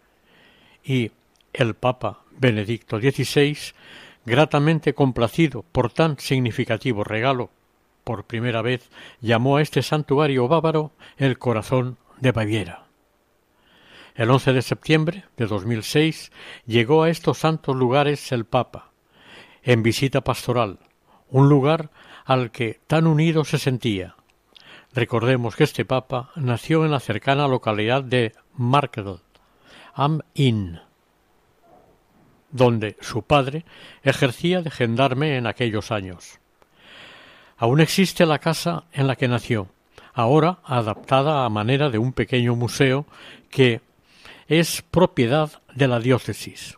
y 0.84 1.10
el 1.52 1.74
Papa 1.74 2.20
Benedicto 2.30 3.00
XVI, 3.00 3.56
gratamente 4.24 4.94
complacido 4.94 5.64
por 5.72 5.90
tan 5.90 6.18
significativo 6.18 7.02
regalo, 7.02 7.50
por 8.04 8.24
primera 8.24 8.62
vez 8.62 8.90
llamó 9.20 9.56
a 9.56 9.62
este 9.62 9.82
santuario 9.82 10.48
bávaro 10.48 10.92
el 11.16 11.38
corazón 11.38 11.98
de 12.20 12.32
Baviera. 12.32 12.86
El 14.14 14.30
11 14.30 14.52
de 14.52 14.62
septiembre 14.62 15.24
de 15.36 15.46
2006 15.46 16.32
llegó 16.66 17.02
a 17.02 17.10
estos 17.10 17.38
santos 17.38 17.74
lugares 17.74 18.30
el 18.32 18.44
Papa, 18.44 18.90
en 19.62 19.82
visita 19.82 20.20
pastoral, 20.20 20.80
un 21.30 21.48
lugar 21.48 21.90
al 22.24 22.50
que 22.50 22.80
tan 22.86 23.06
unido 23.06 23.44
se 23.44 23.58
sentía. 23.58 24.16
Recordemos 24.92 25.56
que 25.56 25.64
este 25.64 25.86
Papa 25.86 26.30
nació 26.36 26.84
en 26.84 26.90
la 26.90 27.00
cercana 27.00 27.48
localidad 27.48 28.04
de 28.04 28.32
Markedel, 28.54 29.20
am 29.94 30.20
Inn, 30.34 30.80
donde 32.50 32.98
su 33.00 33.22
padre 33.22 33.64
ejercía 34.02 34.60
de 34.60 34.70
gendarme 34.70 35.38
en 35.38 35.46
aquellos 35.46 35.90
años. 35.90 36.41
Aún 37.62 37.80
existe 37.80 38.26
la 38.26 38.40
casa 38.40 38.86
en 38.92 39.06
la 39.06 39.14
que 39.14 39.28
nació, 39.28 39.68
ahora 40.14 40.58
adaptada 40.64 41.44
a 41.44 41.48
manera 41.48 41.90
de 41.90 41.98
un 41.98 42.12
pequeño 42.12 42.56
museo 42.56 43.06
que 43.50 43.80
es 44.48 44.82
propiedad 44.82 45.62
de 45.72 45.86
la 45.86 46.00
diócesis. 46.00 46.76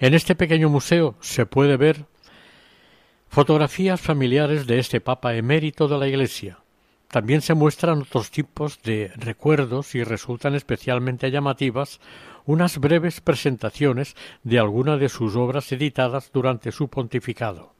En 0.00 0.14
este 0.14 0.34
pequeño 0.34 0.68
museo 0.68 1.14
se 1.20 1.46
puede 1.46 1.76
ver 1.76 2.06
fotografías 3.28 4.00
familiares 4.00 4.66
de 4.66 4.80
este 4.80 5.00
Papa 5.00 5.36
emérito 5.36 5.86
de 5.86 5.96
la 5.96 6.08
Iglesia. 6.08 6.58
También 7.06 7.40
se 7.40 7.54
muestran 7.54 8.02
otros 8.02 8.32
tipos 8.32 8.82
de 8.82 9.12
recuerdos 9.14 9.94
y 9.94 10.02
resultan 10.02 10.56
especialmente 10.56 11.30
llamativas 11.30 12.00
unas 12.46 12.78
breves 12.78 13.20
presentaciones 13.20 14.16
de 14.42 14.58
algunas 14.58 14.98
de 14.98 15.08
sus 15.08 15.36
obras 15.36 15.70
editadas 15.70 16.32
durante 16.32 16.72
su 16.72 16.88
pontificado. 16.88 17.77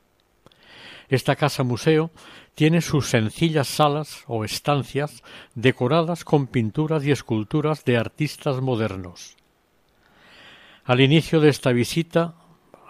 Esta 1.08 1.36
casa 1.36 1.62
museo 1.62 2.10
tiene 2.54 2.80
sus 2.82 3.08
sencillas 3.08 3.68
salas 3.68 4.24
o 4.26 4.44
estancias 4.44 5.22
decoradas 5.54 6.24
con 6.24 6.46
pinturas 6.46 7.04
y 7.04 7.10
esculturas 7.10 7.84
de 7.84 7.96
artistas 7.96 8.60
modernos. 8.60 9.36
Al 10.84 11.00
inicio 11.00 11.40
de 11.40 11.48
esta 11.50 11.72
visita 11.72 12.34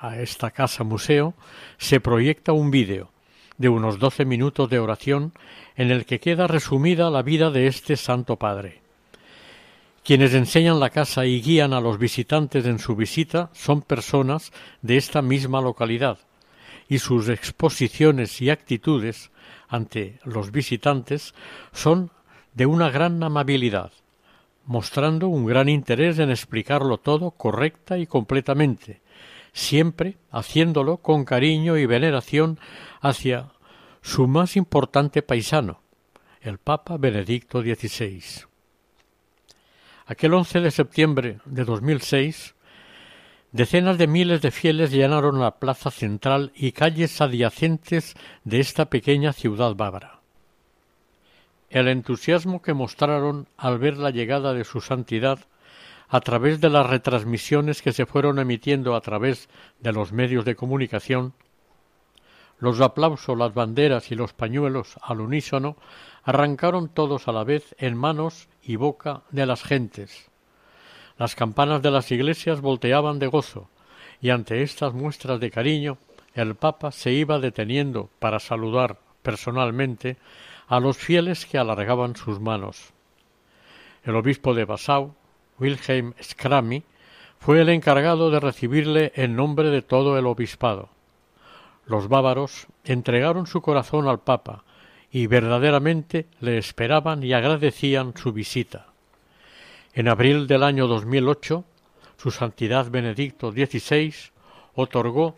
a 0.01 0.19
esta 0.21 0.51
casa 0.51 0.85
museo 0.85 1.35
se 1.77 2.01
proyecta 2.01 2.53
un 2.53 2.71
vídeo 2.71 3.11
de 3.57 3.69
unos 3.69 3.99
doce 3.99 4.25
minutos 4.25 4.71
de 4.71 4.79
oración 4.79 5.33
en 5.77 5.91
el 5.91 6.07
que 6.07 6.21
queda 6.21 6.47
resumida 6.47 7.11
la 7.11 7.23
vida 7.23 7.51
de 7.51 7.67
este 7.67 7.97
Santo 7.97 8.37
Padre. 8.37 8.81
Quienes 10.05 10.33
enseñan 10.33 10.81
la 10.81 10.91
casa 10.91 11.27
y 11.27 11.43
guían 11.43 11.73
a 11.73 11.81
los 11.81 11.99
visitantes 11.99 12.65
en 12.67 12.79
su 12.79 12.97
visita 12.97 13.51
son 13.53 13.83
personas 13.83 14.53
de 14.81 14.97
esta 14.97 15.21
misma 15.21 15.61
localidad, 15.61 16.19
y 16.89 16.99
sus 16.99 17.29
exposiciones 17.29 18.41
y 18.41 18.51
actitudes 18.51 19.31
ante 19.69 20.19
los 20.25 20.51
visitantes 20.51 21.35
son 21.73 22.11
de 22.55 22.67
una 22.67 22.91
gran 22.91 23.23
amabilidad, 23.23 23.93
mostrando 24.65 25.29
un 25.29 25.47
gran 25.47 25.69
interés 25.69 26.19
en 26.19 26.31
explicarlo 26.31 26.99
todo 26.99 27.31
correcta 27.33 27.99
y 27.99 28.07
completamente, 28.07 29.03
siempre 29.53 30.17
haciéndolo 30.31 30.99
con 30.99 31.25
cariño 31.25 31.77
y 31.77 31.87
veneración 31.87 32.59
hacia 33.01 33.51
su 34.01 34.27
más 34.27 34.57
importante 34.57 35.23
paisano, 35.23 35.83
el 36.41 36.59
Papa 36.59 36.97
Benedicto 36.97 37.61
XVI. 37.61 38.23
Aquel 40.07 40.33
11 40.33 40.61
de 40.61 40.71
septiembre 40.71 41.39
de 41.45 41.65
2006, 41.65 42.55
decenas 43.53 43.99
de 43.99 44.07
miles 44.07 44.43
de 44.43 44.51
fieles 44.51 44.91
llenaron 44.91 45.41
la 45.41 45.59
plaza 45.59 45.91
central 45.91 46.53
y 46.55 46.73
calles 46.73 47.21
adyacentes 47.21 48.15
de 48.45 48.61
esta 48.61 48.91
pequeña 48.91 49.33
ciudad 49.33 49.75
bávara. 49.75 50.21
El 51.71 51.89
entusiasmo 51.89 52.63
que 52.63 52.75
mostraron 52.75 53.49
al 53.57 53.79
ver 53.79 53.99
la 53.99 54.11
llegada 54.11 54.55
de 54.55 54.65
su 54.65 54.81
santidad 54.81 55.41
a 56.09 56.21
través 56.21 56.61
de 56.61 56.71
las 56.71 56.89
retransmisiones 56.89 57.83
que 57.83 57.93
se 57.93 58.07
fueron 58.07 58.39
emitiendo 58.39 58.95
a 58.95 59.01
través 59.01 59.49
de 59.81 59.93
los 59.93 60.13
medios 60.13 60.45
de 60.47 60.57
comunicación, 60.57 61.35
los 62.59 62.81
aplausos, 62.81 63.39
las 63.39 63.55
banderas 63.55 64.11
y 64.11 64.15
los 64.15 64.33
pañuelos 64.33 64.97
al 65.03 65.21
unísono 65.21 65.77
arrancaron 66.25 66.89
todos 66.89 67.29
a 67.29 67.33
la 67.33 67.45
vez 67.45 67.75
en 67.79 67.97
manos 67.97 68.49
y 68.63 68.77
boca 68.77 69.23
de 69.31 69.47
las 69.47 69.63
gentes. 69.63 70.29
Las 71.19 71.35
campanas 71.35 71.83
de 71.83 71.91
las 71.91 72.13
iglesias 72.13 72.61
volteaban 72.61 73.19
de 73.19 73.27
gozo, 73.27 73.69
y 74.21 74.31
ante 74.31 74.63
estas 74.63 74.95
muestras 74.95 75.41
de 75.41 75.51
cariño 75.51 75.99
el 76.35 76.55
Papa 76.55 76.93
se 76.93 77.11
iba 77.13 77.41
deteniendo 77.41 78.09
para 78.21 78.39
saludar 78.39 79.01
personalmente 79.23 80.17
a 80.69 80.79
los 80.79 80.97
fieles 80.97 81.45
que 81.45 81.59
alargaban 81.59 82.15
sus 82.15 82.39
manos. 82.39 82.93
El 84.05 84.15
obispo 84.15 84.55
de 84.55 84.65
Bassau, 84.65 85.15
Wilhelm 85.59 86.15
Scrami, 86.23 86.85
fue 87.41 87.63
el 87.63 87.69
encargado 87.69 88.31
de 88.31 88.39
recibirle 88.39 89.13
en 89.17 89.35
nombre 89.35 89.71
de 89.71 89.83
todo 89.83 90.19
el 90.19 90.27
obispado. 90.27 90.89
Los 91.85 92.09
bávaros 92.09 92.69
entregaron 92.85 93.47
su 93.49 93.61
corazón 93.61 94.07
al 94.07 94.21
Papa 94.21 94.63
y 95.11 95.27
verdaderamente 95.27 96.27
le 96.41 96.59
esperaban 96.59 97.25
y 97.25 97.33
agradecían 97.33 98.15
su 98.17 98.33
visita. 98.33 98.87
En 99.99 100.07
abril 100.07 100.47
del 100.47 100.63
año 100.63 100.87
2008, 100.87 101.65
su 102.19 102.31
Santidad 102.31 102.89
Benedicto 102.89 103.51
XVI 103.51 104.15
otorgó 104.77 105.35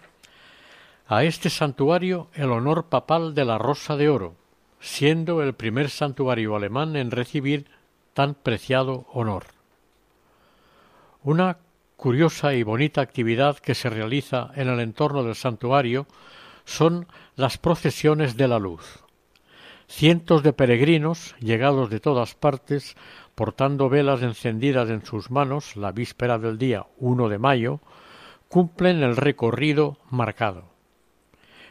a 1.07 1.25
este 1.25 1.49
santuario 1.49 2.29
el 2.35 2.51
honor 2.51 2.91
papal 2.91 3.35
de 3.35 3.47
la 3.47 3.57
Rosa 3.57 3.97
de 3.97 4.11
Oro, 4.11 4.35
siendo 4.79 5.43
el 5.43 5.55
primer 5.55 5.89
santuario 5.89 6.55
alemán 6.57 6.95
en 6.97 7.11
recibir 7.11 7.71
tan 8.13 8.35
preciado 8.35 9.07
honor. 9.15 9.45
Una 11.23 11.57
curiosa 11.97 12.53
y 12.53 12.63
bonita 12.63 13.01
actividad 13.01 13.57
que 13.57 13.75
se 13.75 13.89
realiza 13.89 14.51
en 14.57 14.69
el 14.69 14.81
entorno 14.81 15.23
del 15.23 15.37
santuario 15.37 16.07
son 16.67 17.07
las 17.35 17.57
procesiones 17.57 18.37
de 18.37 18.47
la 18.47 18.59
luz. 18.59 19.05
Cientos 19.89 20.43
de 20.43 20.53
peregrinos, 20.53 21.35
llegados 21.41 21.89
de 21.91 21.99
todas 21.99 22.35
partes, 22.35 22.95
portando 23.41 23.89
velas 23.89 24.21
encendidas 24.21 24.91
en 24.91 25.03
sus 25.03 25.31
manos 25.31 25.75
la 25.75 25.93
víspera 25.93 26.39
del 26.39 26.59
día 26.59 26.85
1 26.99 27.31
de 27.31 27.39
mayo, 27.39 27.81
cumplen 28.51 29.03
el 29.03 29.17
recorrido 29.17 29.97
marcado. 30.11 30.65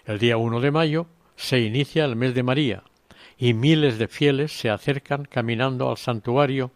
El 0.03 0.17
día 0.17 0.37
1 0.37 0.61
de 0.61 0.71
mayo 0.71 1.05
se 1.35 1.59
inicia 1.59 2.05
el 2.05 2.15
mes 2.15 2.33
de 2.33 2.41
María, 2.41 2.81
y 3.37 3.53
miles 3.53 3.99
de 3.99 4.07
fieles 4.07 4.51
se 4.51 4.71
acercan 4.71 5.25
caminando 5.25 5.91
al 5.91 5.97
santuario 5.97 6.71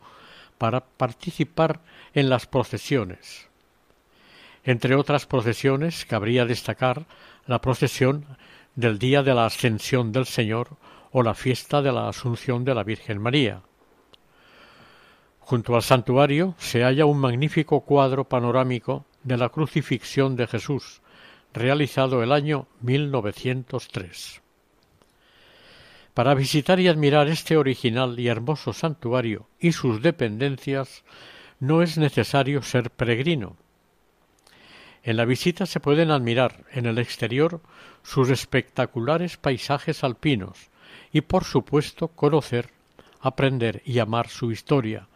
para 0.60 0.82
participar 0.82 1.80
en 2.14 2.30
las 2.30 2.46
procesiones. 2.46 3.50
Entre 4.64 4.94
otras 4.94 5.26
procesiones 5.26 6.06
cabría 6.06 6.46
destacar 6.46 7.08
la 7.48 7.62
procesión 7.62 8.28
del 8.76 9.00
día 9.00 9.24
de 9.24 9.34
la 9.34 9.48
Ascensión 9.48 10.12
del 10.12 10.28
Señor 10.28 10.78
o 11.12 11.24
la 11.24 11.34
fiesta 11.34 11.82
de 11.82 11.92
la 11.92 12.10
Asunción 12.10 12.64
de 12.64 12.76
la 12.76 12.84
Virgen 12.84 13.20
María. 13.20 13.64
Junto 15.46 15.76
al 15.76 15.84
santuario 15.84 16.56
se 16.58 16.84
halla 16.84 17.06
un 17.06 17.20
magnífico 17.20 17.82
cuadro 17.82 18.24
panorámico 18.24 19.06
de 19.24 19.36
la 19.36 19.50
crucifixión 19.50 20.38
de 20.38 20.48
Jesús, 20.48 21.02
realizado 21.54 22.24
el 22.24 22.32
año 22.32 22.68
1903. 22.80 24.42
Para 26.14 26.34
visitar 26.34 26.80
y 26.80 26.88
admirar 26.88 27.28
este 27.28 27.58
original 27.58 28.18
y 28.20 28.30
hermoso 28.30 28.72
santuario 28.72 29.48
y 29.60 29.74
sus 29.74 30.02
dependencias 30.02 31.04
no 31.60 31.82
es 31.82 31.98
necesario 31.98 32.62
ser 32.62 32.90
peregrino. 32.90 33.58
En 35.04 35.18
la 35.18 35.26
visita 35.26 35.66
se 35.66 35.82
pueden 35.82 36.12
admirar 36.12 36.64
en 36.72 36.86
el 36.86 36.98
exterior 37.00 37.60
sus 38.02 38.30
espectaculares 38.30 39.36
paisajes 39.36 40.06
alpinos 40.06 40.70
y 41.12 41.20
por 41.20 41.44
supuesto 41.44 42.08
conocer, 42.08 42.70
aprender 43.20 43.82
y 43.86 44.00
amar 44.00 44.30
su 44.30 44.52
historia, 44.52 45.10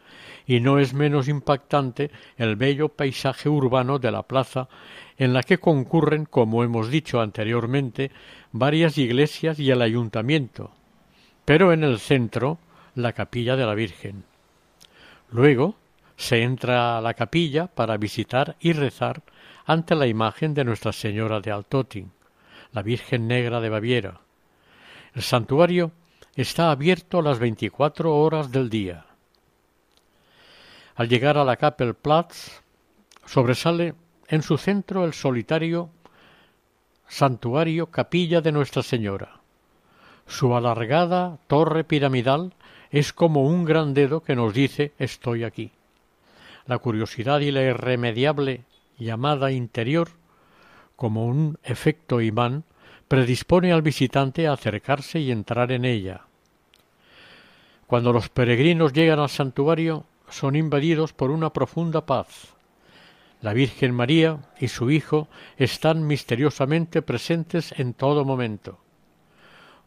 y 0.47 0.61
no 0.61 0.79
es 0.79 0.93
menos 0.93 1.27
impactante 1.27 2.09
el 2.37 2.55
bello 2.55 2.89
paisaje 2.89 3.49
urbano 3.49 3.99
de 3.99 4.11
la 4.11 4.23
plaza 4.23 4.69
en 5.17 5.33
la 5.33 5.43
que 5.43 5.57
concurren, 5.57 6.25
como 6.25 6.63
hemos 6.63 6.89
dicho 6.89 7.19
anteriormente, 7.19 8.11
varias 8.51 8.97
iglesias 8.97 9.59
y 9.59 9.69
el 9.69 9.81
ayuntamiento, 9.81 10.71
pero 11.43 11.73
en 11.73 11.83
el 11.83 11.99
centro 11.99 12.59
la 12.95 13.11
capilla 13.11 13.55
de 13.57 13.65
la 13.65 13.75
Virgen. 13.75 14.23
Luego 15.29 15.75
se 16.15 16.43
entra 16.43 16.97
a 16.97 17.01
la 17.01 17.13
capilla 17.13 17.67
para 17.67 17.97
visitar 17.97 18.55
y 18.59 18.71
rezar 18.71 19.21
ante 19.65 19.95
la 19.95 20.07
imagen 20.07 20.53
de 20.53 20.63
Nuestra 20.63 20.93
Señora 20.93 21.41
de 21.41 21.51
Altotin, 21.51 22.11
la 22.71 22.81
Virgen 22.81 23.27
Negra 23.27 23.59
de 23.59 23.69
Baviera. 23.69 24.21
El 25.13 25.23
santuario 25.23 25.91
está 26.35 26.71
abierto 26.71 27.21
las 27.21 27.39
veinticuatro 27.39 28.15
horas 28.15 28.51
del 28.51 28.69
día. 28.69 29.06
Al 30.97 31.09
llegar 31.09 31.37
a 31.37 31.43
la 31.43 31.57
Kappelplatz, 31.57 32.63
sobresale 33.23 33.93
en 34.29 34.41
su 34.41 34.57
centro 34.57 35.05
el 35.05 35.13
solitario 35.13 35.91
santuario 37.07 37.91
Capilla 37.91 38.41
de 38.41 38.51
Nuestra 38.51 38.81
Señora. 38.81 39.39
Su 40.25 40.55
alargada 40.55 41.37
torre 41.45 41.83
piramidal 41.83 42.55
es 42.89 43.13
como 43.13 43.43
un 43.43 43.63
gran 43.63 43.93
dedo 43.93 44.21
que 44.21 44.35
nos 44.35 44.55
dice 44.55 44.93
estoy 44.97 45.43
aquí. 45.43 45.69
La 46.65 46.79
curiosidad 46.79 47.41
y 47.41 47.51
la 47.51 47.61
irremediable 47.61 48.63
llamada 48.97 49.51
interior, 49.51 50.09
como 50.95 51.27
un 51.27 51.59
efecto 51.63 52.21
imán, 52.21 52.63
predispone 53.07 53.71
al 53.71 53.83
visitante 53.83 54.47
a 54.47 54.53
acercarse 54.53 55.19
y 55.19 55.29
entrar 55.29 55.71
en 55.71 55.85
ella. 55.85 56.21
Cuando 57.85 58.11
los 58.11 58.29
peregrinos 58.29 58.93
llegan 58.93 59.19
al 59.19 59.29
santuario, 59.29 60.03
son 60.29 60.55
invadidos 60.55 61.13
por 61.13 61.31
una 61.31 61.51
profunda 61.51 62.05
paz. 62.05 62.53
La 63.41 63.53
Virgen 63.53 63.93
María 63.93 64.39
y 64.59 64.67
su 64.67 64.89
Hijo 64.91 65.27
están 65.57 66.07
misteriosamente 66.07 67.01
presentes 67.01 67.73
en 67.77 67.93
todo 67.93 68.25
momento 68.25 68.79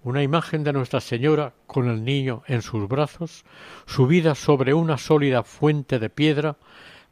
una 0.02 0.22
imagen 0.22 0.64
de 0.64 0.72
Nuestra 0.72 1.00
Señora 1.00 1.52
con 1.66 1.88
el 1.88 2.04
niño 2.04 2.42
en 2.46 2.62
sus 2.62 2.88
brazos, 2.88 3.44
subida 3.86 4.34
sobre 4.34 4.72
una 4.72 4.96
sólida 4.96 5.42
fuente 5.42 5.98
de 5.98 6.08
piedra, 6.08 6.56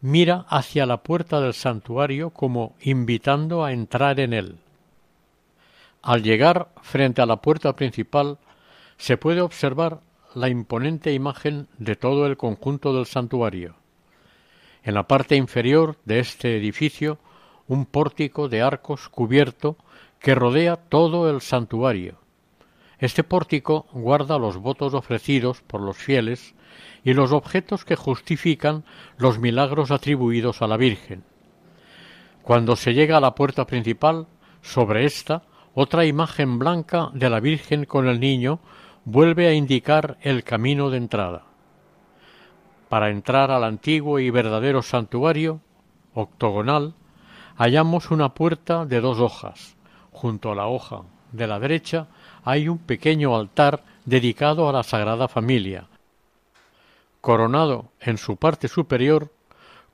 mira 0.01 0.47
hacia 0.49 0.87
la 0.87 1.03
puerta 1.03 1.41
del 1.41 1.55
santuario 1.55 2.31
como 2.31 2.75
invitando 2.81 3.65
a 3.65 3.73
entrar 3.73 4.21
en 4.21 4.33
él. 4.33 4.59
Al 6.03 6.23
llegar 6.23 6.69
frente 6.81 7.21
a 7.21 7.27
la 7.27 7.43
puerta 7.43 7.75
principal 7.75 8.39
se 8.97 9.17
puede 9.17 9.43
observar 9.43 10.01
la 10.35 10.49
imponente 10.49 11.13
imagen 11.13 11.69
de 11.79 11.97
todo 11.97 12.27
el 12.27 12.37
conjunto 12.37 12.93
del 12.93 13.07
santuario. 13.07 13.75
En 14.83 14.95
la 14.95 15.07
parte 15.07 15.37
inferior 15.37 15.97
de 16.05 16.21
este 16.21 16.57
edificio 16.57 17.19
un 17.67 17.87
pórtico 17.87 18.49
de 18.49 18.63
arcos 18.63 19.09
cubierto 19.09 19.77
que 20.21 20.35
rodea 20.35 20.77
todo 20.77 21.31
el 21.31 21.41
santuario 21.41 22.19
este 22.99 23.23
pórtico 23.23 23.87
guarda 23.93 24.39
los 24.39 24.57
votos 24.57 24.93
ofrecidos 24.93 25.63
por 25.63 25.81
los 25.81 25.97
fieles 25.97 26.55
y 27.05 27.13
los 27.13 27.33
objetos 27.33 27.85
que 27.85 27.95
justifican 27.95 28.85
los 29.17 29.39
milagros 29.39 29.93
atribuidos 29.93 30.63
a 30.63 30.67
la 30.67 30.77
Virgen. 30.77 31.23
Cuando 32.43 32.75
se 32.75 32.95
llega 32.95 33.19
a 33.19 33.21
la 33.21 33.35
puerta 33.35 33.67
principal, 33.67 34.27
sobre 34.63 35.05
esta, 35.05 35.43
otra 35.75 36.07
imagen 36.07 36.59
blanca 36.59 37.11
de 37.15 37.31
la 37.31 37.39
Virgen 37.39 37.85
con 37.85 38.09
el 38.09 38.19
niño 38.19 38.59
vuelve 39.11 39.49
a 39.49 39.55
indicar 39.55 40.19
el 40.21 40.45
camino 40.45 40.91
de 40.91 40.99
entrada. 40.99 41.45
Para 42.91 43.09
entrar 43.09 43.51
al 43.51 43.65
antiguo 43.65 44.19
y 44.19 44.29
verdadero 44.29 44.83
santuario, 44.83 45.61
octogonal, 46.13 46.93
hallamos 47.57 48.11
una 48.11 48.35
puerta 48.35 48.85
de 48.85 49.01
dos 49.01 49.19
hojas. 49.19 49.77
Junto 50.13 50.53
a 50.53 50.55
la 50.55 50.67
hoja 50.67 51.05
de 51.33 51.47
la 51.47 51.59
derecha 51.59 52.09
hay 52.45 52.69
un 52.69 52.77
pequeño 52.77 53.35
altar 53.35 53.83
dedicado 54.05 54.69
a 54.69 54.73
la 54.73 54.83
Sagrada 54.83 55.27
Familia, 55.27 55.87
coronado 57.23 57.87
en 58.01 58.19
su 58.19 58.37
parte 58.37 58.69
superior 58.69 59.33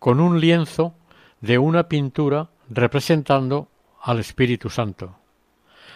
con 0.00 0.18
un 0.18 0.40
lienzo 0.40 0.92
de 1.40 1.58
una 1.58 1.84
pintura 1.84 2.48
representando 2.68 3.68
al 4.02 4.18
Espíritu 4.18 4.70
Santo. 4.70 5.14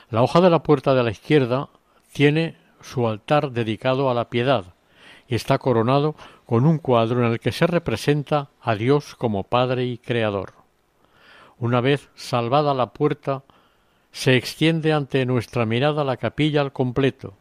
La 0.08 0.22
hoja 0.22 0.40
de 0.40 0.50
la 0.50 0.62
puerta 0.62 0.94
de 0.94 1.02
la 1.02 1.10
izquierda 1.10 1.68
tiene 2.12 2.67
su 2.80 3.08
altar 3.08 3.52
dedicado 3.52 4.10
a 4.10 4.14
la 4.14 4.28
piedad 4.28 4.74
y 5.26 5.34
está 5.34 5.58
coronado 5.58 6.14
con 6.46 6.66
un 6.66 6.78
cuadro 6.78 7.24
en 7.24 7.32
el 7.32 7.40
que 7.40 7.52
se 7.52 7.66
representa 7.66 8.48
a 8.60 8.74
Dios 8.74 9.14
como 9.14 9.44
Padre 9.44 9.84
y 9.84 9.98
Creador. 9.98 10.54
Una 11.58 11.80
vez 11.80 12.08
salvada 12.14 12.72
la 12.74 12.92
puerta 12.92 13.42
se 14.12 14.36
extiende 14.36 14.92
ante 14.92 15.26
nuestra 15.26 15.66
mirada 15.66 16.04
la 16.04 16.16
capilla 16.16 16.60
al 16.60 16.72
completo 16.72 17.34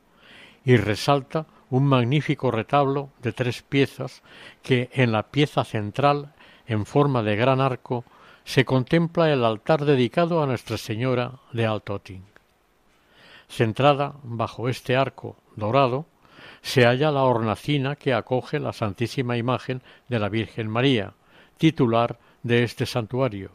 y 0.65 0.75
resalta 0.77 1.45
un 1.69 1.85
magnífico 1.85 2.51
retablo 2.51 3.09
de 3.21 3.31
tres 3.31 3.61
piezas 3.61 4.21
que 4.63 4.89
en 4.93 5.11
la 5.11 5.23
pieza 5.23 5.63
central 5.63 6.33
en 6.67 6.85
forma 6.85 7.23
de 7.23 7.35
gran 7.35 7.61
arco, 7.61 8.03
se 8.43 8.65
contempla 8.65 9.31
el 9.31 9.43
altar 9.43 9.85
dedicado 9.85 10.43
a 10.43 10.45
Nuestra 10.45 10.77
Señora 10.77 11.31
de 11.53 11.65
Altoting. 11.65 12.23
Centrada 13.48 14.16
bajo 14.24 14.70
este 14.70 14.95
arco 14.95 15.38
dorado, 15.56 16.06
se 16.62 16.86
halla 16.86 17.12
la 17.12 17.24
hornacina 17.24 17.95
que 17.95 18.14
acoge 18.14 18.60
la 18.60 18.74
Santísima 18.74 19.38
Imagen 19.38 19.82
de 20.10 20.20
la 20.20 20.30
Virgen 20.30 20.70
María, 20.70 21.14
titular 21.58 22.20
de 22.43 22.64
este 22.64 22.86
santuario. 22.86 23.52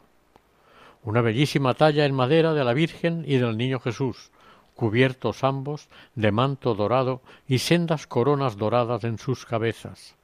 Una 1.03 1.21
bellísima 1.21 1.73
talla 1.73 2.05
en 2.05 2.15
madera 2.15 2.53
de 2.53 2.63
la 2.63 2.73
Virgen 2.73 3.23
y 3.27 3.37
del 3.37 3.57
Niño 3.57 3.79
Jesús, 3.79 4.31
cubiertos 4.75 5.43
ambos 5.43 5.89
de 6.15 6.31
manto 6.31 6.75
dorado 6.75 7.21
y 7.47 7.59
sendas 7.59 8.07
coronas 8.07 8.57
doradas 8.57 9.03
en 9.03 9.17
sus 9.19 9.45
cabezas. 9.45 10.15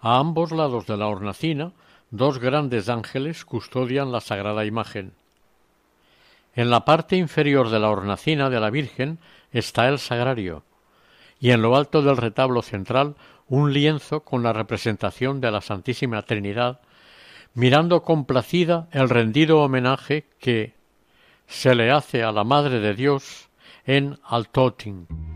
A 0.00 0.18
ambos 0.18 0.50
lados 0.50 0.86
de 0.86 0.96
la 0.96 1.08
hornacina, 1.08 1.72
dos 2.10 2.38
grandes 2.38 2.88
ángeles 2.88 3.44
custodian 3.44 4.12
la 4.12 4.20
sagrada 4.20 4.64
imagen. 4.64 5.12
En 6.54 6.70
la 6.70 6.84
parte 6.84 7.16
inferior 7.16 7.70
de 7.70 7.78
la 7.78 7.90
hornacina 7.90 8.50
de 8.50 8.60
la 8.60 8.70
Virgen 8.70 9.18
está 9.52 9.88
el 9.88 9.98
sagrario, 9.98 10.64
y 11.38 11.50
en 11.50 11.62
lo 11.62 11.76
alto 11.76 12.02
del 12.02 12.16
retablo 12.16 12.62
central 12.62 13.14
un 13.48 13.72
lienzo 13.72 14.20
con 14.20 14.42
la 14.42 14.52
representación 14.52 15.40
de 15.40 15.50
la 15.50 15.60
Santísima 15.60 16.22
Trinidad, 16.22 16.80
mirando 17.54 18.02
complacida 18.02 18.88
el 18.92 19.08
rendido 19.08 19.60
homenaje 19.60 20.26
que 20.38 20.74
se 21.46 21.74
le 21.74 21.90
hace 21.90 22.22
a 22.22 22.30
la 22.30 22.44
Madre 22.44 22.80
de 22.80 22.94
Dios 22.94 23.48
en 23.84 24.18
Altotin. 24.24 25.29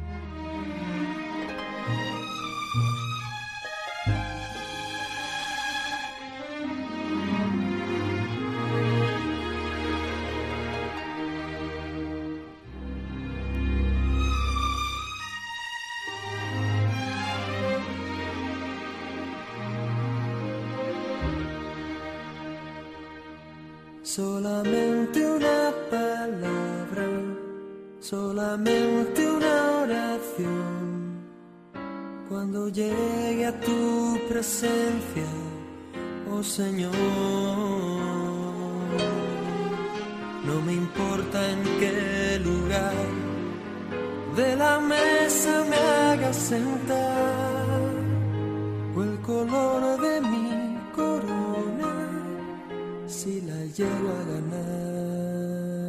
Señor, 36.57 36.95
no 40.47 40.61
me 40.65 40.73
importa 40.73 41.51
en 41.51 41.63
qué 41.81 42.39
lugar 42.45 42.95
de 44.37 44.55
la 44.55 44.79
mesa 44.79 45.65
me 45.69 45.77
hagas 45.77 46.37
sentar 46.37 47.81
o 48.95 49.03
el 49.03 49.19
color 49.23 50.01
de 50.01 50.21
mi 50.21 50.79
corona 50.95 51.93
si 53.09 53.41
la 53.41 53.61
llego 53.77 54.09
a 54.21 54.23
ganar. 54.33 55.89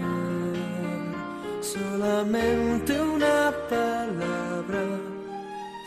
Solamente 1.62 3.00
una 3.00 3.54
palabra, 3.70 4.84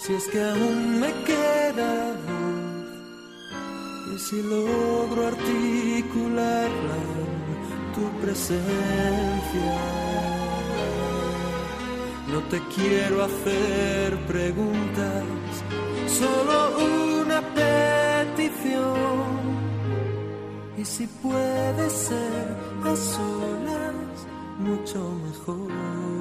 si 0.02 0.14
es 0.14 0.28
que 0.28 0.40
aún 0.40 0.87
si 4.18 4.42
logro 4.42 5.28
articularla 5.28 6.98
tu 7.94 8.20
presencia. 8.20 9.72
No 12.32 12.40
te 12.50 12.60
quiero 12.74 13.24
hacer 13.24 14.16
preguntas, 14.26 15.24
solo 16.06 16.56
una 17.22 17.40
petición. 18.34 18.88
Y 20.76 20.84
si 20.84 21.06
puede 21.06 21.90
ser 21.90 22.56
a 22.84 22.96
solas, 22.96 24.26
mucho 24.58 24.98
mejor. 25.26 26.17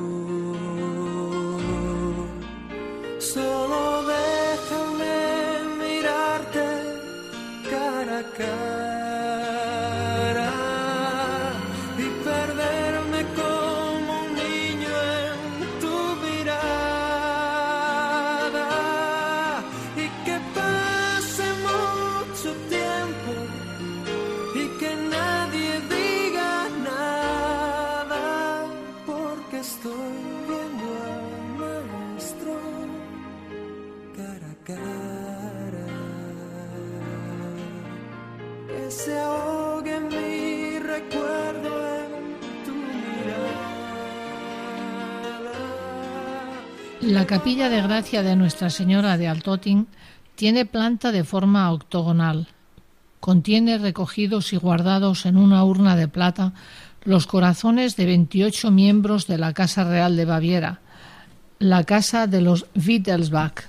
Capilla 47.27 47.67
de 47.67 47.81
gracia 47.81 48.23
de 48.23 48.37
Nuestra 48.37 48.69
Señora 48.69 49.17
de 49.17 49.27
Altotin 49.27 49.87
tiene 50.35 50.65
planta 50.65 51.11
de 51.11 51.25
forma 51.25 51.69
octogonal. 51.73 52.47
Contiene 53.19 53.77
recogidos 53.77 54.53
y 54.53 54.55
guardados 54.55 55.25
en 55.25 55.35
una 55.35 55.65
urna 55.65 55.97
de 55.97 56.07
plata 56.07 56.53
los 57.03 57.27
corazones 57.27 57.97
de 57.97 58.05
28 58.05 58.71
miembros 58.71 59.27
de 59.27 59.37
la 59.37 59.51
Casa 59.51 59.83
Real 59.83 60.15
de 60.15 60.23
Baviera, 60.23 60.79
la 61.59 61.83
casa 61.83 62.27
de 62.27 62.39
los 62.39 62.65
Wittelsbach. 62.75 63.65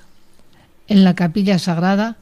En 0.87 1.03
la 1.03 1.15
capilla 1.15 1.59
sagrada 1.59 2.17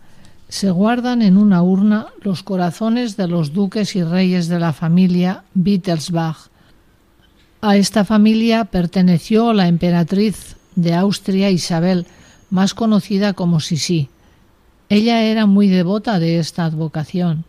se 0.49 0.71
guardan 0.71 1.21
en 1.21 1.37
una 1.37 1.63
urna 1.63 2.07
los 2.23 2.43
corazones 2.43 3.19
de 3.19 3.29
los 3.29 3.53
duques 3.53 3.95
y 3.95 4.03
reyes 4.03 4.49
de 4.49 4.59
la 4.59 4.73
familia 4.73 5.45
Wittelsbach. 5.55 6.49
A 7.61 7.77
esta 7.77 8.07
familia 8.07 8.65
perteneció 8.65 9.53
la 9.53 9.69
emperatriz 9.69 10.57
de 10.77 10.95
Austria 10.95 11.51
Isabel, 11.51 12.07
más 12.51 12.75
conocida 12.75 13.33
como 13.33 13.61
Sisi. 13.61 14.09
Ella 14.89 15.25
era 15.25 15.47
muy 15.47 15.67
devota 15.69 16.21
de 16.21 16.39
esta 16.39 16.65
advocación. 16.65 17.45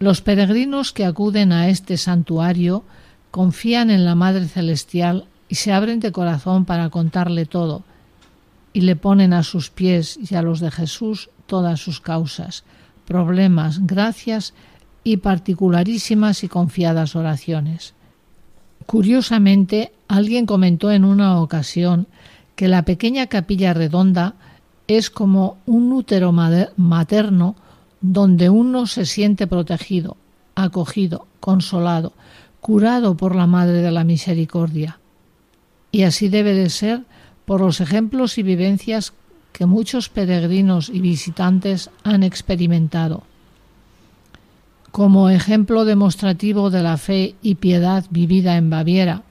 Los 0.00 0.20
peregrinos 0.20 0.92
que 0.92 1.04
acuden 1.04 1.52
a 1.52 1.68
este 1.68 1.96
santuario 1.96 2.82
confían 3.30 3.90
en 3.90 4.04
la 4.04 4.14
Madre 4.16 4.48
Celestial 4.48 5.26
y 5.48 5.54
se 5.54 5.72
abren 5.72 6.00
de 6.00 6.12
corazón 6.12 6.64
para 6.64 6.90
contarle 6.90 7.46
todo, 7.46 7.84
y 8.72 8.80
le 8.80 8.96
ponen 8.96 9.32
a 9.32 9.44
sus 9.44 9.70
pies 9.70 10.18
y 10.28 10.34
a 10.34 10.42
los 10.42 10.58
de 10.60 10.70
Jesús 10.70 11.30
todas 11.46 11.80
sus 11.80 12.00
causas, 12.00 12.64
problemas, 13.06 13.86
gracias 13.86 14.54
y 15.04 15.18
particularísimas 15.18 16.42
y 16.42 16.48
confiadas 16.48 17.14
oraciones. 17.14 17.94
Curiosamente, 18.86 19.92
alguien 20.08 20.46
comentó 20.46 20.90
en 20.90 21.04
una 21.04 21.40
ocasión 21.40 22.06
que 22.56 22.68
la 22.68 22.84
pequeña 22.84 23.26
capilla 23.26 23.74
redonda 23.74 24.34
es 24.86 25.10
como 25.10 25.58
un 25.66 25.92
útero 25.92 26.32
materno 26.32 27.56
donde 28.00 28.50
uno 28.50 28.86
se 28.86 29.06
siente 29.06 29.46
protegido, 29.46 30.16
acogido, 30.54 31.26
consolado, 31.40 32.12
curado 32.60 33.16
por 33.16 33.34
la 33.34 33.46
Madre 33.46 33.82
de 33.82 33.90
la 33.90 34.04
Misericordia. 34.04 34.98
Y 35.90 36.02
así 36.02 36.28
debe 36.28 36.54
de 36.54 36.70
ser 36.70 37.02
por 37.44 37.60
los 37.60 37.80
ejemplos 37.80 38.36
y 38.38 38.42
vivencias 38.42 39.14
que 39.52 39.66
muchos 39.66 40.08
peregrinos 40.08 40.88
y 40.88 41.00
visitantes 41.00 41.90
han 42.02 42.22
experimentado. 42.22 43.22
Como 44.94 45.28
ejemplo 45.28 45.84
demostrativo 45.84 46.70
de 46.70 46.80
la 46.80 46.98
fe 46.98 47.34
y 47.42 47.56
piedad 47.56 48.04
vivida 48.10 48.56
en 48.56 48.70
Baviera, 48.70 49.22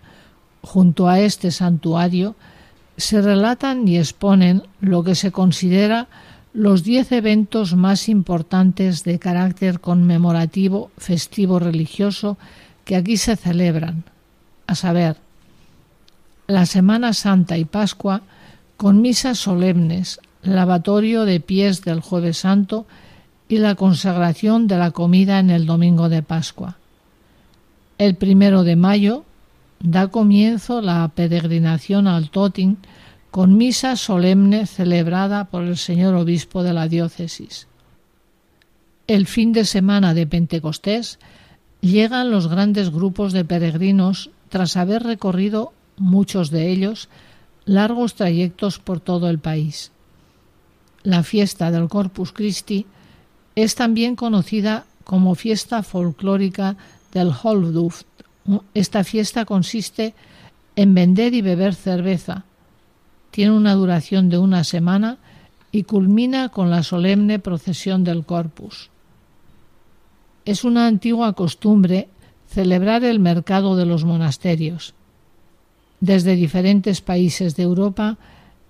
junto 0.61 1.07
a 1.07 1.22
este 1.22 1.51
santuario, 1.51 2.36
se 2.97 3.22
relatan 3.22 3.88
y 3.88 3.97
exponen 3.97 4.64
lo 4.82 5.05
que 5.05 5.16
se 5.16 5.32
considera 5.32 6.09
los 6.51 6.84
diez 6.84 7.14
eventos 7.14 7.76
más 7.76 8.09
importantes 8.09 9.05
de 9.05 9.20
carácter 9.20 9.80
conmemorativo, 9.80 10.91
festivo 10.97 11.59
religioso 11.59 12.38
que 12.84 12.97
aquí 12.97 13.16
se 13.16 13.38
celebran, 13.38 14.03
a 14.68 14.76
saber, 14.76 15.16
la 16.45 16.66
Semana 16.66 17.14
Santa 17.14 17.57
y 17.57 17.64
Pascua 17.64 18.24
con 18.76 19.01
misas 19.01 19.38
solemnes, 19.38 20.20
lavatorio 20.41 21.24
de 21.24 21.39
pies 21.39 21.84
del 21.84 22.01
Jueves 22.01 22.39
Santo 22.39 22.86
y 23.48 23.58
la 23.58 23.76
consagración 23.76 24.68
de 24.68 24.78
la 24.78 24.91
comida 24.91 25.39
en 25.39 25.50
el 25.50 25.66
domingo 25.66 26.10
de 26.10 26.24
Pascua. 26.24 26.78
El 27.98 28.16
primero 28.16 28.64
de 28.64 28.76
mayo 28.76 29.26
da 29.80 30.08
comienzo 30.08 30.82
la 30.82 31.08
peregrinación 31.10 32.08
al 32.08 32.30
Totin 32.30 32.78
con 33.32 33.58
misa 33.58 33.96
solemne 33.96 34.66
celebrada 34.66 35.46
por 35.46 35.64
el 35.64 35.78
señor 35.78 36.16
obispo 36.16 36.64
de 36.64 36.74
la 36.74 36.88
diócesis. 36.88 37.68
El 39.08 39.28
fin 39.28 39.52
de 39.52 39.66
semana 39.66 40.14
de 40.14 40.26
Pentecostés 40.26 41.20
llegan 41.82 42.32
los 42.32 42.48
grandes 42.48 42.91
grupos 42.91 43.34
de 43.34 43.44
peregrinos 43.44 44.30
tras 44.50 44.78
haber 44.78 45.04
recorrido 45.04 45.74
muchos 45.98 46.50
de 46.50 46.72
ellos 46.72 47.10
largos 47.66 48.16
trayectos 48.16 48.80
por 48.80 49.00
todo 49.00 49.30
el 49.30 49.39
país. 49.39 49.91
La 51.04 51.24
fiesta 51.24 51.72
del 51.72 51.89
Corpus 51.89 52.32
Christi 52.32 52.86
es 53.56 53.76
también 53.76 54.16
conocida 54.16 54.86
como 55.04 55.36
fiesta 55.36 55.84
folclórica 55.84 56.78
del 57.12 57.32
Holduft. 57.32 58.06
Esta 58.74 59.04
fiesta 59.04 59.45
consiste 59.45 60.14
en 60.76 60.93
vender 60.93 61.34
y 61.34 61.41
beber 61.41 61.76
cerveza. 61.76 62.45
Tiene 63.32 63.51
una 63.51 63.74
duración 63.74 64.30
de 64.30 64.38
una 64.38 64.64
semana 64.64 65.18
y 65.72 65.84
culmina 65.84 66.49
con 66.49 66.70
la 66.70 66.84
solemne 66.84 67.39
procesión 67.39 68.04
del 68.04 68.26
Corpus. 68.26 68.89
Es 70.45 70.64
una 70.64 70.88
antigua 70.88 71.34
costumbre 71.34 72.10
celebrar 72.47 73.04
el 73.04 73.20
mercado 73.20 73.76
de 73.76 73.86
los 73.86 74.04
monasterios. 74.04 74.93
Desde 75.99 76.36
diferentes 76.36 77.01
países 77.01 77.56
de 77.56 77.64
Europa 77.64 78.18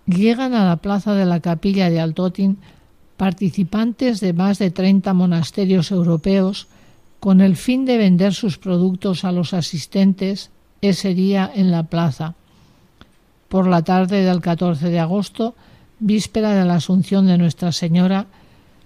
llegan 0.06 0.54
a 0.54 0.66
la 0.66 0.78
plaza 0.78 1.14
de 1.14 1.26
la 1.26 1.40
capilla 1.40 1.90
de 1.90 2.00
Altotin 2.00 2.58
participantes 3.18 4.20
de 4.20 4.34
más 4.34 4.60
de 4.60 4.72
30 4.72 5.14
monasterios 5.14 5.92
europeos 5.92 6.68
con 7.20 7.42
el 7.42 7.56
fin 7.56 7.86
de 7.86 7.98
vender 7.98 8.34
sus 8.34 8.58
productos 8.58 9.24
a 9.24 9.32
los 9.32 9.54
asistentes 9.54 10.52
ese 10.82 11.14
día 11.14 11.50
en 11.54 11.72
la 11.72 11.84
plaza. 11.84 12.36
Por 13.48 13.68
la 13.68 13.84
tarde 13.84 14.24
del 14.24 14.42
14 14.42 14.90
de 14.90 15.00
agosto, 15.00 15.56
víspera 16.00 16.54
de 16.54 16.66
la 16.66 16.76
Asunción 16.76 17.28
de 17.28 17.38
Nuestra 17.38 17.72
Señora, 17.72 18.28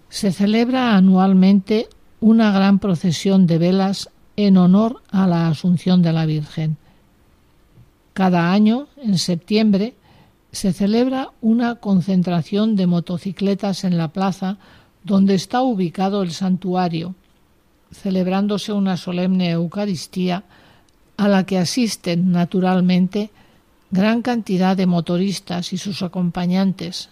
se 0.10 0.32
celebra 0.32 0.96
anualmente 0.96 1.88
una 2.20 2.52
gran 2.52 2.80
procesión 2.80 3.48
de 3.48 3.58
velas 3.58 4.10
en 4.36 4.58
honor 4.58 5.02
a 5.10 5.26
la 5.26 5.48
Asunción 5.48 6.02
de 6.02 6.14
la 6.14 6.26
Virgen. 6.26 6.78
Cada 8.14 8.52
año, 8.52 8.88
en 8.98 9.18
septiembre, 9.18 9.96
se 10.52 10.74
celebra 10.74 11.32
una 11.42 11.76
concentración 11.76 12.76
de 12.76 12.88
motocicletas 12.88 13.84
en 13.84 13.98
la 13.98 14.10
plaza 14.10 14.58
donde 15.04 15.36
está 15.36 15.62
ubicado 15.62 16.24
el 16.24 16.32
santuario, 16.32 17.16
celebrándose 17.92 18.74
una 18.74 18.98
solemne 18.98 19.52
Eucaristía 19.52 20.44
a 21.16 21.28
la 21.28 21.46
que 21.46 21.58
asisten 21.58 22.32
naturalmente 22.32 23.32
gran 23.92 24.22
cantidad 24.22 24.76
de 24.76 24.86
motoristas 24.86 25.74
y 25.74 25.78
sus 25.78 26.02
acompañantes, 26.02 27.10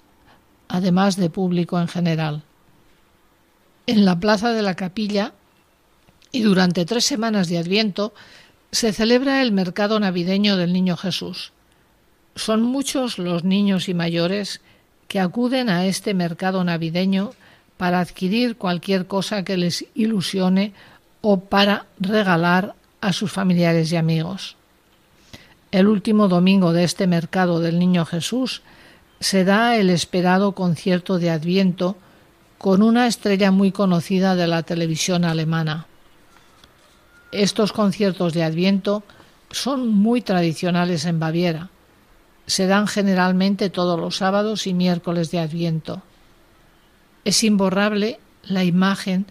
además 0.67 1.15
de 1.15 1.29
público 1.29 1.79
en 1.79 1.87
general. 1.87 2.43
En 3.87 4.03
la 4.05 4.19
plaza 4.19 4.51
de 4.51 4.61
la 4.61 4.75
capilla 4.75 5.33
y 6.31 6.41
durante 6.41 6.85
tres 6.85 7.05
semanas 7.05 7.47
de 7.47 7.57
Adviento 7.57 8.13
se 8.71 8.91
celebra 8.91 9.41
el 9.41 9.51
mercado 9.51 9.99
navideño 9.99 10.57
del 10.57 10.73
Niño 10.73 10.97
Jesús. 10.97 11.53
Son 12.35 12.61
muchos 12.61 13.17
los 13.17 13.45
niños 13.45 13.87
y 13.87 13.93
mayores 13.93 14.59
que 15.07 15.21
acuden 15.21 15.69
a 15.69 15.85
este 15.85 16.13
mercado 16.13 16.63
navideño 16.65 17.31
para 17.77 18.01
adquirir 18.01 18.57
cualquier 18.57 19.07
cosa 19.07 19.43
que 19.43 19.55
les 19.55 19.85
ilusione 19.95 20.73
o 21.21 21.39
para 21.39 21.85
regalar 21.97 22.75
a 22.99 23.13
sus 23.13 23.31
familiares 23.31 23.91
y 23.91 23.95
amigos. 23.95 24.57
El 25.71 25.87
último 25.87 26.27
domingo 26.27 26.73
de 26.73 26.83
este 26.83 27.07
mercado 27.07 27.61
del 27.61 27.79
Niño 27.79 28.05
Jesús 28.05 28.61
se 29.21 29.45
da 29.45 29.77
el 29.77 29.89
esperado 29.89 30.51
concierto 30.51 31.19
de 31.19 31.29
Adviento 31.29 31.95
con 32.57 32.81
una 32.81 33.07
estrella 33.07 33.51
muy 33.51 33.71
conocida 33.71 34.35
de 34.35 34.47
la 34.47 34.63
televisión 34.63 35.23
alemana. 35.23 35.87
Estos 37.31 37.71
conciertos 37.71 38.33
de 38.33 38.43
Adviento 38.43 39.03
son 39.51 39.87
muy 39.89 40.21
tradicionales 40.21 41.05
en 41.05 41.19
Baviera 41.19 41.69
se 42.47 42.67
dan 42.67 42.87
generalmente 42.87 43.69
todos 43.69 43.99
los 43.99 44.17
sábados 44.17 44.67
y 44.67 44.73
miércoles 44.73 45.31
de 45.31 45.39
Adviento. 45.39 46.03
Es 47.23 47.43
imborrable 47.43 48.19
la 48.43 48.63
imagen 48.63 49.25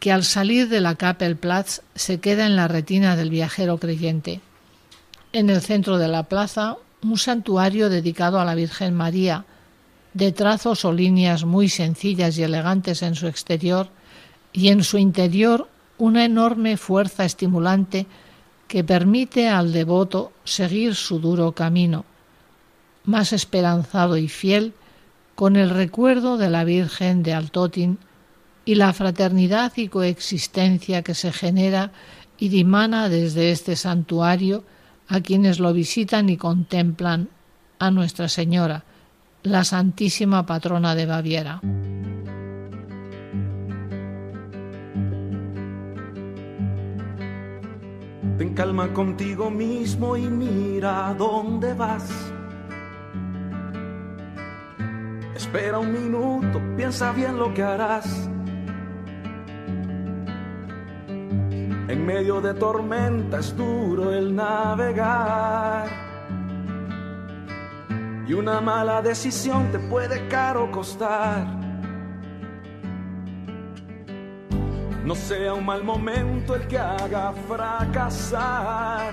que 0.00 0.12
al 0.12 0.24
salir 0.24 0.68
de 0.68 0.80
la 0.80 0.96
Kapellplatz 0.96 1.80
se 1.94 2.18
queda 2.20 2.46
en 2.46 2.56
la 2.56 2.68
retina 2.68 3.16
del 3.16 3.30
viajero 3.30 3.78
creyente. 3.78 4.40
En 5.32 5.48
el 5.48 5.62
centro 5.62 5.98
de 5.98 6.08
la 6.08 6.24
plaza, 6.24 6.76
un 7.02 7.18
santuario 7.18 7.88
dedicado 7.88 8.40
a 8.40 8.44
la 8.44 8.54
Virgen 8.54 8.94
María, 8.94 9.44
de 10.12 10.32
trazos 10.32 10.84
o 10.84 10.92
líneas 10.92 11.44
muy 11.44 11.68
sencillas 11.68 12.36
y 12.38 12.42
elegantes 12.42 13.02
en 13.02 13.14
su 13.14 13.26
exterior, 13.26 13.88
y 14.52 14.68
en 14.68 14.82
su 14.82 14.98
interior 14.98 15.68
una 15.98 16.24
enorme 16.24 16.76
fuerza 16.76 17.24
estimulante 17.24 18.06
que 18.66 18.82
permite 18.82 19.48
al 19.48 19.72
devoto 19.72 20.32
seguir 20.44 20.94
su 20.94 21.20
duro 21.20 21.52
camino 21.52 22.04
más 23.06 23.32
esperanzado 23.32 24.16
y 24.16 24.28
fiel 24.28 24.74
con 25.34 25.56
el 25.56 25.70
recuerdo 25.70 26.36
de 26.38 26.50
la 26.50 26.64
Virgen 26.64 27.22
de 27.22 27.32
Altotin 27.32 27.98
y 28.64 28.74
la 28.74 28.92
fraternidad 28.92 29.72
y 29.76 29.88
coexistencia 29.88 31.02
que 31.02 31.14
se 31.14 31.32
genera 31.32 31.92
y 32.36 32.48
dimana 32.48 33.08
desde 33.08 33.52
este 33.52 33.76
santuario 33.76 34.64
a 35.08 35.20
quienes 35.20 35.60
lo 35.60 35.72
visitan 35.72 36.28
y 36.28 36.36
contemplan 36.36 37.28
a 37.78 37.90
Nuestra 37.90 38.28
Señora, 38.28 38.84
la 39.42 39.62
Santísima 39.62 40.44
Patrona 40.44 40.94
de 40.94 41.06
Baviera. 41.06 41.60
Ten 48.38 48.52
calma 48.54 48.92
contigo 48.92 49.50
mismo 49.50 50.16
y 50.16 50.22
mira 50.22 51.14
dónde 51.16 51.72
vas 51.72 52.34
Espera 55.36 55.78
un 55.78 55.92
minuto, 55.92 56.62
piensa 56.78 57.12
bien 57.12 57.36
lo 57.36 57.52
que 57.52 57.62
harás. 57.62 58.06
En 61.88 62.06
medio 62.06 62.40
de 62.40 62.54
tormenta 62.54 63.40
es 63.40 63.54
duro 63.54 64.14
el 64.14 64.34
navegar. 64.34 65.88
Y 68.26 68.32
una 68.32 68.62
mala 68.62 69.02
decisión 69.02 69.70
te 69.70 69.78
puede 69.78 70.26
caro 70.28 70.70
costar. 70.70 71.46
No 75.04 75.14
sea 75.14 75.52
un 75.52 75.66
mal 75.66 75.84
momento 75.84 76.54
el 76.54 76.66
que 76.66 76.78
haga 76.78 77.34
fracasar. 77.46 79.12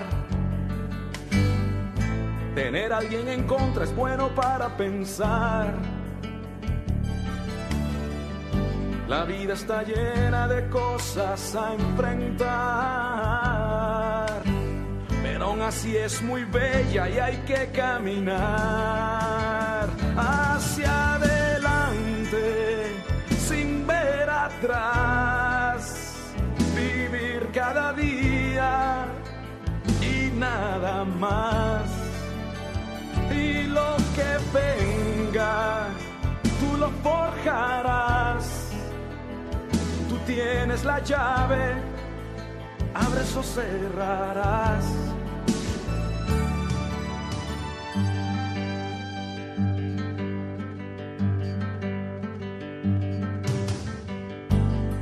Tener 2.54 2.94
a 2.94 2.98
alguien 2.98 3.28
en 3.28 3.42
contra 3.46 3.84
es 3.84 3.94
bueno 3.94 4.34
para 4.34 4.74
pensar. 4.74 5.93
La 9.06 9.24
vida 9.24 9.52
está 9.52 9.82
llena 9.82 10.48
de 10.48 10.66
cosas 10.70 11.54
a 11.54 11.74
enfrentar, 11.74 12.48
pero 15.22 15.44
aún 15.44 15.60
así 15.60 15.94
es 15.94 16.22
muy 16.22 16.44
bella 16.44 17.10
y 17.10 17.18
hay 17.18 17.36
que 17.46 17.70
caminar 17.70 18.40
hacia 20.16 21.16
adelante 21.16 22.86
sin 23.38 23.86
ver 23.86 24.30
atrás, 24.30 26.14
vivir 26.74 27.50
cada 27.52 27.92
día 27.92 29.04
y 30.00 30.30
nada 30.38 31.04
más. 31.04 31.82
Y 33.30 33.64
lo 33.64 33.96
que 34.16 34.38
venga, 34.58 35.88
tú 36.58 36.78
lo 36.78 36.88
forjarás 37.02 37.83
tienes 40.26 40.84
la 40.84 41.02
llave, 41.02 41.74
abres 42.94 43.36
o 43.36 43.42
cerrarás. 43.42 44.84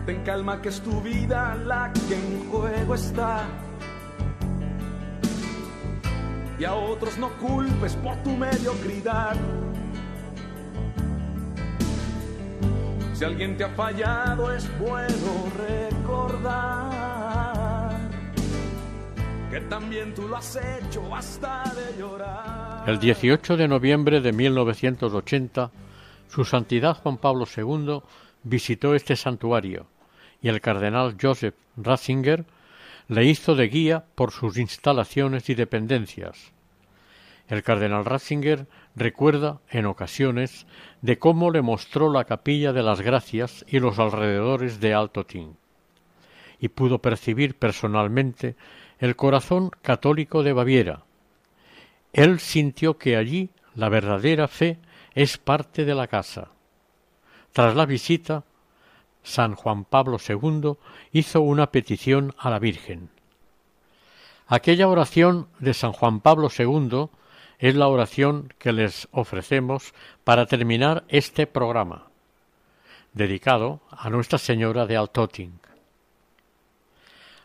Ten 0.06 0.24
calma 0.24 0.60
que 0.60 0.68
es 0.68 0.80
tu 0.80 1.00
vida 1.00 1.54
la 1.64 1.92
que 1.92 2.14
en 2.14 2.50
juego 2.50 2.94
está. 2.94 3.44
Y 6.58 6.64
a 6.64 6.74
otros 6.74 7.18
no 7.18 7.30
culpes 7.38 7.96
por 7.96 8.16
tu 8.22 8.30
mediocridad 8.30 9.36
Si 13.22 13.26
alguien 13.26 13.56
te 13.56 13.62
ha 13.62 13.68
fallado 13.68 14.52
es 14.52 14.68
bueno 14.80 15.48
recordar 16.02 16.50
que 19.48 19.60
también 19.60 20.12
tú 20.12 20.26
lo 20.26 20.38
has 20.38 20.56
hecho 20.56 21.14
hasta 21.14 21.62
de 21.72 22.00
llorar. 22.00 22.82
El 22.88 22.98
18 22.98 23.56
de 23.56 23.68
noviembre 23.68 24.20
de 24.20 24.32
1980, 24.32 25.70
Su 26.26 26.44
Santidad 26.44 26.96
Juan 26.96 27.16
Pablo 27.16 27.46
II 27.56 28.00
visitó 28.42 28.96
este 28.96 29.14
santuario 29.14 29.86
y 30.40 30.48
el 30.48 30.60
cardenal 30.60 31.16
Joseph 31.22 31.54
Ratzinger 31.76 32.44
le 33.06 33.24
hizo 33.24 33.54
de 33.54 33.68
guía 33.68 34.04
por 34.16 34.32
sus 34.32 34.58
instalaciones 34.58 35.48
y 35.48 35.54
dependencias. 35.54 36.50
El 37.46 37.62
cardenal 37.62 38.04
Ratzinger 38.04 38.66
recuerda 38.95 39.61
en 39.70 39.86
ocasiones 39.86 40.66
de 41.01 41.18
cómo 41.18 41.51
le 41.51 41.62
mostró 41.62 42.11
la 42.11 42.24
capilla 42.24 42.72
de 42.72 42.82
las 42.82 43.01
Gracias 43.01 43.64
y 43.68 43.78
los 43.78 43.99
alrededores 43.99 44.80
de 44.80 44.95
Altotin, 44.95 45.57
y 46.59 46.68
pudo 46.68 46.99
percibir 46.99 47.57
personalmente 47.59 48.57
el 48.99 49.16
corazón 49.16 49.70
católico 49.82 50.43
de 50.43 50.53
Baviera. 50.53 51.05
Él 52.12 52.40
sintió 52.40 52.99
que 52.99 53.16
allí 53.16 53.51
la 53.74 53.88
verdadera 53.88 54.49
fe 54.49 54.78
es 55.14 55.38
parte 55.38 55.84
de 55.84 55.95
la 55.95 56.07
casa. 56.07 56.51
Tras 57.53 57.74
la 57.74 57.86
visita, 57.86 58.45
San 59.22 59.55
Juan 59.55 59.84
Pablo 59.84 60.18
II 60.26 60.74
hizo 61.12 61.40
una 61.40 61.70
petición 61.70 62.34
a 62.38 62.51
la 62.51 62.59
Virgen. 62.59 63.11
Aquella 64.47 64.88
oración 64.88 65.49
de 65.59 65.74
San 65.74 65.93
Juan 65.93 66.20
Pablo 66.20 66.49
II 66.57 67.09
es 67.62 67.76
la 67.76 67.86
oración 67.86 68.52
que 68.58 68.72
les 68.72 69.06
ofrecemos 69.12 69.94
para 70.24 70.46
terminar 70.46 71.04
este 71.06 71.46
programa, 71.46 72.08
dedicado 73.12 73.80
a 73.88 74.10
Nuestra 74.10 74.38
Señora 74.38 74.84
de 74.84 74.96
Altoting. 74.96 75.60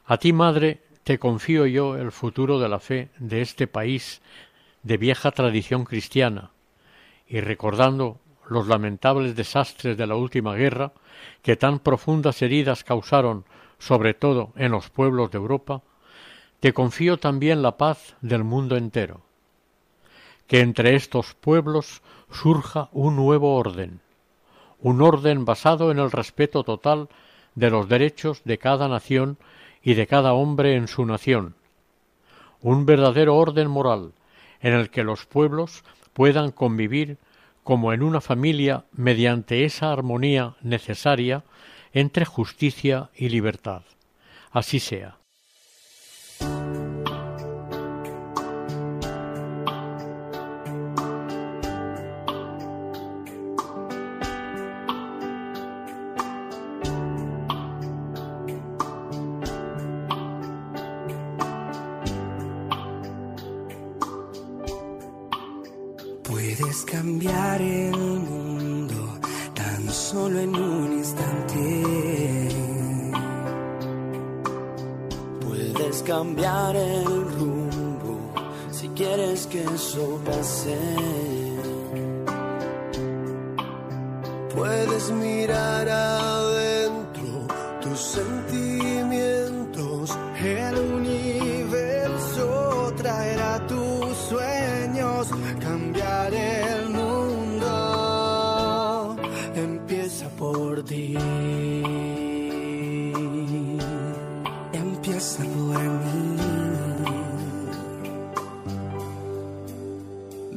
A 0.07 0.17
ti, 0.17 0.33
Madre, 0.33 0.81
te 1.03 1.19
confío 1.19 1.67
yo 1.67 1.95
el 1.95 2.11
futuro 2.11 2.57
de 2.57 2.67
la 2.67 2.79
fe 2.79 3.09
de 3.19 3.43
este 3.43 3.67
país 3.67 4.23
de 4.81 4.97
vieja 4.97 5.29
tradición 5.29 5.85
cristiana, 5.85 6.49
y 7.27 7.39
recordando 7.39 8.19
los 8.49 8.65
lamentables 8.65 9.35
desastres 9.35 9.97
de 9.97 10.07
la 10.07 10.15
última 10.15 10.55
guerra, 10.55 10.93
que 11.43 11.57
tan 11.57 11.77
profundas 11.77 12.41
heridas 12.41 12.83
causaron 12.83 13.45
sobre 13.77 14.15
todo 14.15 14.51
en 14.55 14.71
los 14.71 14.89
pueblos 14.89 15.29
de 15.29 15.37
Europa, 15.37 15.83
te 16.59 16.73
confío 16.73 17.17
también 17.17 17.61
la 17.61 17.77
paz 17.77 18.15
del 18.21 18.43
mundo 18.43 18.77
entero. 18.77 19.26
Que 20.47 20.61
entre 20.61 20.95
estos 20.95 21.33
pueblos 21.33 22.01
surja 22.31 22.89
un 22.91 23.15
nuevo 23.15 23.55
orden, 23.55 24.01
un 24.79 25.01
orden 25.01 25.45
basado 25.45 25.91
en 25.91 25.99
el 25.99 26.11
respeto 26.11 26.63
total 26.63 27.09
de 27.55 27.69
los 27.69 27.89
derechos 27.89 28.41
de 28.43 28.57
cada 28.57 28.87
nación 28.87 29.37
y 29.83 29.93
de 29.93 30.07
cada 30.07 30.33
hombre 30.33 30.75
en 30.75 30.87
su 30.87 31.05
nación, 31.05 31.55
un 32.61 32.85
verdadero 32.85 33.35
orden 33.35 33.69
moral 33.69 34.13
en 34.61 34.73
el 34.73 34.89
que 34.89 35.03
los 35.03 35.25
pueblos 35.25 35.83
puedan 36.13 36.51
convivir 36.51 37.17
como 37.63 37.93
en 37.93 38.01
una 38.01 38.21
familia 38.21 38.85
mediante 38.93 39.65
esa 39.65 39.91
armonía 39.91 40.55
necesaria 40.61 41.43
entre 41.93 42.25
justicia 42.25 43.09
y 43.15 43.29
libertad. 43.29 43.81
Así 44.51 44.79
sea. 44.79 45.16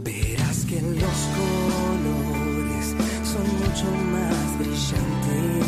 Verás 0.03 0.65
que 0.65 0.81
los 0.81 1.29
colores 1.37 2.97
son 3.23 3.47
mucho 3.59 3.91
más 4.13 4.59
brillantes. 4.59 5.65